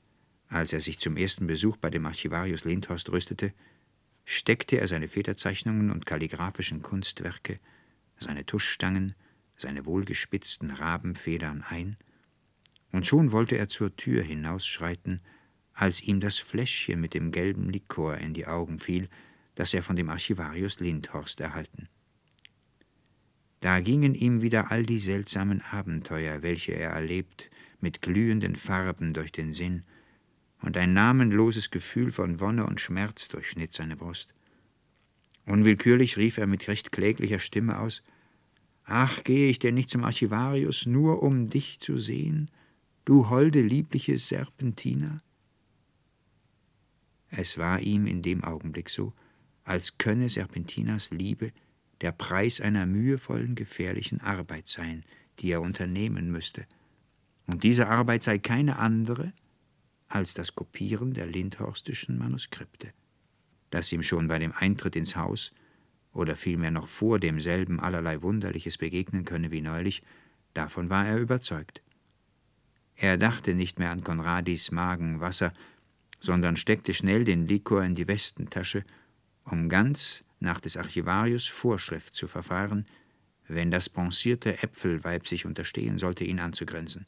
als 0.49 0.73
er 0.73 0.81
sich 0.81 0.99
zum 0.99 1.17
ersten 1.17 1.47
Besuch 1.47 1.77
bei 1.77 1.91
dem 1.91 2.07
Archivarius 2.07 2.65
Lindhorst 2.65 3.11
rüstete, 3.11 3.53
steckte 4.25 4.79
er 4.79 4.87
seine 4.87 5.09
Federzeichnungen 5.09 5.91
und 5.91 6.07
kalligraphischen 6.07 6.83
Kunstwerke, 6.83 7.59
seine 8.19 8.45
Tuschstangen, 8.45 9.15
seine 9.57 9.87
wohlgespitzten 9.87 10.71
Rabenfedern 10.71 11.65
ein, 11.69 11.97
und 12.93 13.07
schon 13.07 13.33
wollte 13.33 13.57
er 13.57 13.69
zur 13.69 13.95
Tür 13.97 14.23
hinausschreiten, 14.23 15.23
als 15.81 16.03
ihm 16.03 16.21
das 16.21 16.37
Fläschchen 16.37 17.01
mit 17.01 17.15
dem 17.15 17.33
gelben 17.33 17.71
Likor 17.71 18.19
in 18.19 18.35
die 18.35 18.47
Augen 18.47 18.81
fiel, 18.81 19.09
das 19.55 19.73
er 19.73 19.83
von 19.83 19.97
dem 19.97 20.11
Archivarius 20.11 20.79
Lindhorst 20.79 21.41
erhalten. 21.41 21.89
Da 23.61 23.81
gingen 23.81 24.15
ihm 24.15 24.43
wieder 24.43 24.71
all 24.71 24.85
die 24.85 24.99
seltsamen 24.99 25.63
Abenteuer, 25.63 26.43
welche 26.43 26.73
er 26.73 26.91
erlebt, 26.91 27.49
mit 27.81 28.03
glühenden 28.03 28.57
Farben 28.57 29.15
durch 29.15 29.33
den 29.33 29.53
Sinn, 29.53 29.85
und 30.61 30.77
ein 30.77 30.93
namenloses 30.93 31.71
Gefühl 31.71 32.13
von 32.13 32.41
Wonne 32.41 32.67
und 32.67 32.79
Schmerz 32.83 33.29
durchschnitt 33.29 33.73
seine 33.73 33.97
Brust. 33.97 34.35
Unwillkürlich 35.47 36.19
rief 36.19 36.37
er 36.37 36.47
mit 36.47 36.69
recht 36.69 36.93
kläglicher 36.93 37.39
Stimme 37.39 37.79
aus 37.79 38.03
Ach, 38.85 39.25
gehe 39.25 39.49
ich 39.49 39.59
denn 39.59 39.77
nicht 39.77 39.89
zum 39.89 40.05
Archivarius, 40.05 40.85
nur 40.85 41.23
um 41.23 41.49
dich 41.49 41.81
zu 41.81 41.97
sehen, 41.97 42.51
du 43.07 43.31
holde, 43.31 43.63
liebliche 43.63 44.19
Serpentina? 44.19 45.23
Es 47.31 47.59
war 47.59 47.81
ihm 47.81 48.07
in 48.07 48.23
dem 48.23 48.45
Augenblick 48.45 48.91
so, 48.91 49.13
als 49.65 49.99
könne 49.99 50.29
Serpentinas 50.29 51.11
Liebe 51.11 51.53
der 52.01 52.13
Preis 52.13 52.61
einer 52.61 52.87
mühevollen, 52.87 53.55
gefährlichen 53.55 54.21
Arbeit 54.21 54.69
sein, 54.69 55.05
die 55.39 55.51
er 55.51 55.61
unternehmen 55.61 56.31
müsste. 56.31 56.67
Und 57.47 57.63
diese 57.63 57.89
Arbeit 57.89 58.23
sei 58.23 58.39
keine 58.39 58.79
andere 58.79 59.33
als 60.09 60.35
das 60.35 60.55
Kopieren 60.55 61.15
der 61.15 61.27
Lindhorstischen 61.27 62.19
Manuskripte, 62.19 62.93
das 63.71 63.93
ihm 63.93 64.03
schon 64.03 64.29
bei 64.29 64.39
dem 64.39 64.53
Eintritt 64.53 64.97
ins 64.97 65.15
Haus 65.15 65.53
oder 66.13 66.35
vielmehr 66.35 66.73
noch 66.73 66.89
vor 66.89 67.21
demselben 67.21 67.79
allerlei 67.79 68.21
Wunderliches 68.23 68.77
begegnen 68.77 69.25
könne 69.25 69.53
wie 69.53 69.61
neulich, 69.61 70.03
davon 70.55 70.91
war 70.91 71.07
er 71.07 71.19
überzeugt. 71.19 71.83
Er 72.97 73.17
dachte 73.17 73.55
nicht 73.55 73.79
mehr 73.79 73.91
an 73.91 74.03
Konradis 74.03 74.73
Magenwasser, 74.73 75.53
sondern 76.21 76.57
steckte 76.57 76.95
schnell 76.95 77.25
den 77.25 77.49
Likor 77.49 77.83
in 77.83 77.95
die 77.95 78.07
Westentasche, 78.07 78.85
um 79.45 79.69
ganz 79.69 80.23
nach 80.39 80.61
des 80.61 80.77
Archivarius 80.77 81.47
Vorschrift 81.47 82.15
zu 82.15 82.29
verfahren, 82.29 82.87
wenn 83.49 83.71
das 83.71 83.89
pensierte 83.89 84.63
Äpfelweib 84.63 85.27
sich 85.27 85.45
unterstehen 85.45 85.99
sollte, 85.99 86.25
ihn 86.25 86.39
anzugrenzen. 86.39 87.07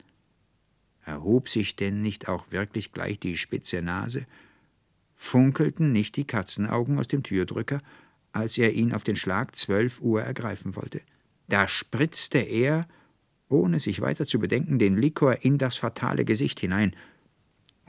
Erhob 1.05 1.49
sich 1.49 1.77
denn 1.77 2.03
nicht 2.03 2.29
auch 2.29 2.51
wirklich 2.51 2.93
gleich 2.93 3.19
die 3.19 3.37
spitze 3.37 3.83
Nase? 3.83 4.27
Funkelten 5.17 5.93
nicht 5.93 6.17
die 6.17 6.27
Katzenaugen 6.27 6.99
aus 6.99 7.09
dem 7.09 7.23
Türdrücker, 7.23 7.81
als 8.33 8.59
er 8.59 8.73
ihn 8.73 8.93
auf 8.93 9.05
den 9.05 9.17
Schlag 9.17 9.55
zwölf 9.57 10.01
Uhr 10.01 10.23
ergreifen 10.23 10.75
wollte? 10.75 11.01
Da 11.49 11.69
spritzte 11.69 12.39
er, 12.39 12.89
ohne 13.49 13.79
sich 13.79 14.01
weiter 14.01 14.27
zu 14.27 14.39
bedenken, 14.39 14.79
den 14.79 14.97
Likor 14.97 15.45
in 15.45 15.59
das 15.59 15.77
fatale 15.77 16.25
Gesicht 16.25 16.61
hinein, 16.61 16.97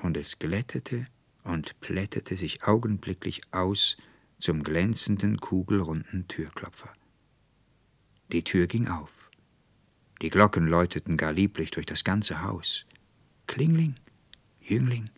und 0.01 0.17
es 0.17 0.37
glättete 0.37 1.07
und 1.43 1.79
plättete 1.79 2.35
sich 2.35 2.63
augenblicklich 2.63 3.41
aus 3.51 3.97
zum 4.39 4.63
glänzenden, 4.63 5.39
kugelrunden 5.39 6.27
Türklopfer. 6.27 6.93
Die 8.31 8.43
Tür 8.43 8.67
ging 8.67 8.87
auf. 8.87 9.11
Die 10.21 10.29
Glocken 10.29 10.67
läuteten 10.67 11.17
gar 11.17 11.33
lieblich 11.33 11.71
durch 11.71 11.85
das 11.85 12.03
ganze 12.03 12.41
Haus. 12.43 12.85
Klingling, 13.47 13.95
Jüngling, 14.65 15.09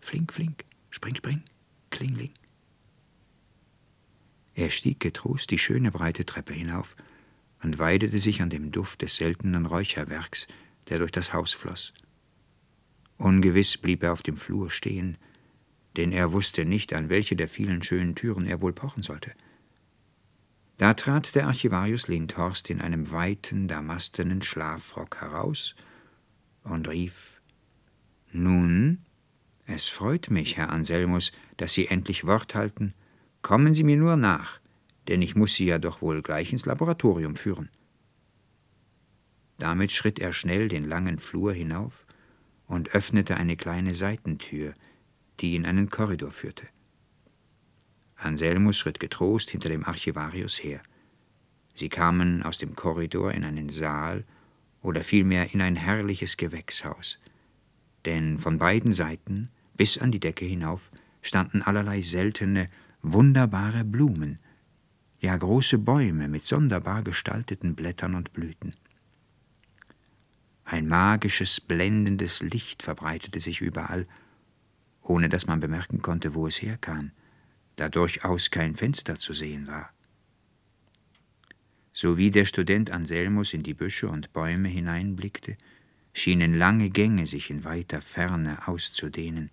flink, 0.00 0.32
flink, 0.32 0.64
spring, 0.90 1.16
spring, 1.16 1.42
klingling. 1.90 2.30
Er 4.54 4.70
stieg 4.70 5.00
getrost 5.00 5.50
die 5.50 5.58
schöne 5.58 5.90
breite 5.90 6.24
Treppe 6.24 6.52
hinauf 6.52 6.94
und 7.64 7.80
weidete 7.80 8.20
sich 8.20 8.40
an 8.40 8.50
dem 8.50 8.70
Duft 8.70 9.02
des 9.02 9.16
seltenen 9.16 9.66
Räucherwerks, 9.66 10.46
der 10.88 11.00
durch 11.00 11.10
das 11.10 11.32
Haus 11.32 11.52
floß. 11.52 11.92
Ungewiss 13.16 13.76
blieb 13.78 14.04
er 14.04 14.12
auf 14.12 14.22
dem 14.22 14.36
Flur 14.36 14.70
stehen, 14.70 15.18
denn 15.96 16.12
er 16.12 16.32
wusste 16.32 16.64
nicht, 16.64 16.92
an 16.92 17.08
welche 17.08 17.36
der 17.36 17.48
vielen 17.48 17.82
schönen 17.82 18.14
Türen 18.14 18.46
er 18.46 18.60
wohl 18.60 18.72
pochen 18.72 19.02
sollte. 19.02 19.32
Da 20.76 20.94
trat 20.94 21.34
der 21.34 21.46
Archivarius 21.46 22.08
Lindhorst 22.08 22.68
in 22.68 22.80
einem 22.80 23.10
weiten, 23.12 23.68
damastenen 23.68 24.42
Schlafrock 24.42 25.20
heraus 25.20 25.76
und 26.64 26.88
rief 26.88 27.40
nun, 28.32 28.98
es 29.66 29.86
freut 29.86 30.30
mich, 30.30 30.56
Herr 30.56 30.70
Anselmus, 30.70 31.32
dass 31.56 31.72
Sie 31.72 31.86
endlich 31.86 32.26
Wort 32.26 32.56
halten. 32.56 32.92
Kommen 33.42 33.74
Sie 33.74 33.84
mir 33.84 33.96
nur 33.96 34.16
nach, 34.16 34.58
denn 35.06 35.22
ich 35.22 35.36
muss 35.36 35.54
Sie 35.54 35.66
ja 35.66 35.78
doch 35.78 36.02
wohl 36.02 36.20
gleich 36.20 36.52
ins 36.52 36.66
Laboratorium 36.66 37.36
führen. 37.36 37.68
Damit 39.58 39.92
schritt 39.92 40.18
er 40.18 40.32
schnell 40.32 40.68
den 40.68 40.84
langen 40.84 41.20
Flur 41.20 41.52
hinauf 41.52 42.04
und 42.66 42.90
öffnete 42.90 43.36
eine 43.36 43.56
kleine 43.56 43.94
Seitentür, 43.94 44.74
die 45.40 45.56
in 45.56 45.66
einen 45.66 45.90
Korridor 45.90 46.32
führte. 46.32 46.66
Anselmus 48.16 48.78
schritt 48.78 49.00
getrost 49.00 49.50
hinter 49.50 49.68
dem 49.68 49.84
Archivarius 49.84 50.62
her. 50.62 50.80
Sie 51.74 51.88
kamen 51.88 52.42
aus 52.42 52.58
dem 52.58 52.76
Korridor 52.76 53.32
in 53.32 53.44
einen 53.44 53.68
Saal 53.68 54.24
oder 54.82 55.02
vielmehr 55.02 55.52
in 55.52 55.60
ein 55.60 55.76
herrliches 55.76 56.36
Gewächshaus, 56.36 57.18
denn 58.04 58.38
von 58.38 58.58
beiden 58.58 58.92
Seiten 58.92 59.50
bis 59.76 59.98
an 59.98 60.12
die 60.12 60.20
Decke 60.20 60.44
hinauf 60.44 60.80
standen 61.22 61.62
allerlei 61.62 62.02
seltene, 62.02 62.68
wunderbare 63.02 63.84
Blumen, 63.84 64.38
ja 65.20 65.36
große 65.36 65.78
Bäume 65.78 66.28
mit 66.28 66.44
sonderbar 66.44 67.02
gestalteten 67.02 67.74
Blättern 67.74 68.14
und 68.14 68.32
Blüten. 68.32 68.74
Ein 70.64 70.86
magisches, 70.86 71.60
blendendes 71.60 72.42
Licht 72.42 72.82
verbreitete 72.82 73.40
sich 73.40 73.60
überall, 73.60 74.06
ohne 75.04 75.28
dass 75.28 75.46
man 75.46 75.60
bemerken 75.60 76.02
konnte, 76.02 76.34
wo 76.34 76.46
es 76.46 76.60
herkam, 76.60 77.12
da 77.76 77.88
durchaus 77.88 78.50
kein 78.50 78.74
Fenster 78.74 79.16
zu 79.16 79.32
sehen 79.34 79.66
war. 79.66 79.90
So 81.92 82.16
wie 82.16 82.30
der 82.30 82.44
Student 82.46 82.90
Anselmus 82.90 83.54
in 83.54 83.62
die 83.62 83.74
Büsche 83.74 84.08
und 84.08 84.32
Bäume 84.32 84.68
hineinblickte, 84.68 85.56
schienen 86.12 86.54
lange 86.54 86.90
Gänge 86.90 87.26
sich 87.26 87.50
in 87.50 87.64
weiter 87.64 88.00
Ferne 88.00 88.66
auszudehnen. 88.66 89.50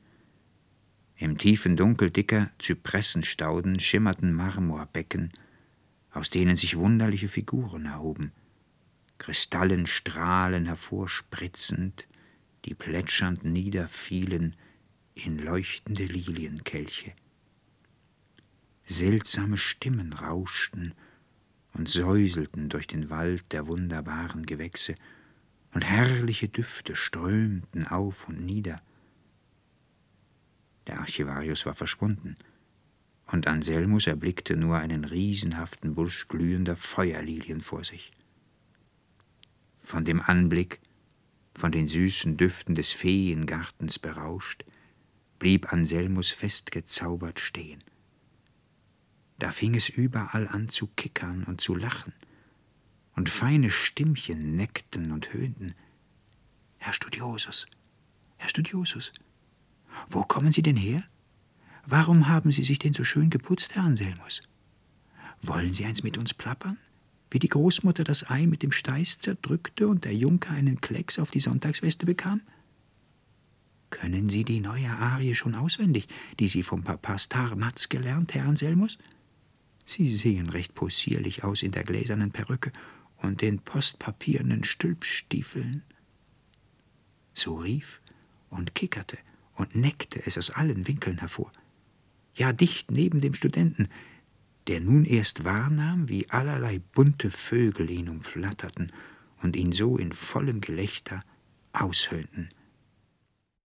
Im 1.18 1.38
tiefen 1.38 1.78
Dunkel 1.78 2.10
dicker 2.10 2.50
Zypressenstauden 2.58 3.80
schimmerten 3.80 4.34
Marmorbecken, 4.34 5.32
aus 6.12 6.30
denen 6.30 6.56
sich 6.56 6.78
wunderliche 6.78 7.30
Figuren 7.30 7.86
erhoben, 7.86 8.32
Kristallenstrahlen 9.18 10.66
hervorspritzend, 10.66 12.08
die 12.66 12.74
plätschernd 12.74 13.44
niederfielen 13.44 14.56
in 15.13 15.38
leuchtende 15.38 16.06
Lilienkelche. 16.06 17.13
Seltsame 18.86 19.58
Stimmen 19.58 20.13
rauschten 20.13 20.93
und 21.74 21.89
säuselten 21.89 22.69
durch 22.69 22.88
den 22.88 23.10
Wald 23.10 23.52
der 23.52 23.67
wunderbaren 23.67 24.45
Gewächse, 24.45 24.95
und 25.74 25.84
herrliche 25.84 26.50
Düfte 26.50 26.97
strömten 26.97 27.88
auf 27.88 28.28
und 28.28 28.45
nieder. 28.45 28.82
Der 30.88 31.00
Archivarius 31.00 31.65
war 31.65 31.76
verschwunden, 31.76 32.36
und 33.28 33.47
Anselmus 33.47 34.08
erblickte 34.08 34.58
nur 34.58 34.78
einen 34.78 35.06
riesenhaften 35.06 35.95
Busch 35.95 36.28
glühender 36.28 36.76
Feuerlilien 36.76 37.62
vor 37.62 37.86
sich. 37.86 38.12
Von 39.82 40.04
dem 40.04 40.19
Anblick, 40.19 40.82
von 41.56 41.71
den 41.71 41.88
süßen 41.88 42.36
Düften 42.36 42.76
des 42.76 42.91
Feengartens 42.91 43.97
berauscht, 43.97 44.65
blieb 45.41 45.73
Anselmus 45.73 46.30
festgezaubert 46.30 47.39
stehen. 47.39 47.84
Da 49.39 49.49
fing 49.51 49.73
es 49.73 49.89
überall 49.89 50.47
an 50.47 50.69
zu 50.69 50.86
kickern 50.86 51.45
und 51.45 51.60
zu 51.60 51.73
lachen, 51.73 52.13
und 53.15 53.27
feine 53.27 53.71
Stimmchen 53.71 54.56
neckten 54.56 55.12
und 55.12 55.34
höhnten. 55.34 55.73
Herr 56.77 56.93
Studiosus, 56.93 57.65
Herr 58.38 58.49
Studiosus, 58.49 59.13
wo 60.12 60.21
kommen 60.21 60.51
Sie 60.51 60.62
denn 60.62 60.75
her? 60.75 61.04
Warum 61.88 62.27
haben 62.27 62.51
Sie 62.51 62.63
sich 62.63 62.77
denn 62.77 62.93
so 62.93 63.04
schön 63.04 63.32
geputzt, 63.32 63.73
Herr 63.73 63.86
Anselmus? 63.86 64.43
Wollen 65.41 65.73
Sie 65.73 65.86
eins 65.86 66.04
mit 66.04 66.19
uns 66.19 66.36
plappern? 66.36 66.77
Wie 67.32 67.39
die 67.39 67.49
Großmutter 67.49 68.04
das 68.04 68.30
Ei 68.30 68.45
mit 68.45 68.62
dem 68.62 68.71
Steiß 68.71 69.17
zerdrückte 69.17 69.88
und 69.88 70.06
der 70.06 70.13
Junker 70.13 70.51
einen 70.51 70.82
Klecks 70.82 71.17
auf 71.17 71.32
die 71.32 71.39
Sonntagsweste 71.39 72.06
bekam? 72.06 72.41
Können 73.91 74.30
Sie 74.30 74.43
die 74.43 74.62
neue 74.62 74.89
Arie 74.89 75.36
schon 75.36 75.54
auswendig, 75.54 76.08
die 76.39 76.47
Sie 76.47 76.63
vom 76.63 76.84
Papa 76.84 77.19
Starmatz 77.19 77.89
gelernt, 77.89 78.34
Herr 78.34 78.45
Anselmus? 78.45 78.97
Sie 79.86 80.15
sehen 80.15 80.49
recht 80.49 80.73
possierlich 80.73 81.43
aus 81.43 81.62
in 81.62 81.71
der 81.71 81.84
gläsernen 81.84 82.32
Perücke 82.32 82.71
und 83.17 83.41
den 83.41 83.60
postpapiernen 83.60 84.63
Stülpstiefeln. 84.63 85.84
So 87.34 87.58
rief 87.58 88.01
und 88.49 88.73
kickerte 88.73 89.17
und 89.56 89.75
neckte 89.75 90.25
es 90.25 90.38
aus 90.38 90.49
allen 90.51 90.88
Winkeln 90.88 91.19
hervor. 91.19 91.51
Ja, 92.34 92.54
dicht 92.54 92.91
neben 92.91 93.19
dem 93.19 93.34
Studenten, 93.34 93.89
der 94.67 94.80
nun 94.80 95.04
erst 95.04 95.43
wahrnahm, 95.43 96.08
wie 96.08 96.30
allerlei 96.30 96.80
bunte 96.80 97.30
Vögel 97.30 97.89
ihn 97.89 98.08
umflatterten 98.08 98.93
und 99.41 99.58
ihn 99.58 99.73
so 99.73 99.97
in 99.97 100.13
vollem 100.13 100.62
Gelächter 100.62 101.23
aushöhnten. 101.73 102.49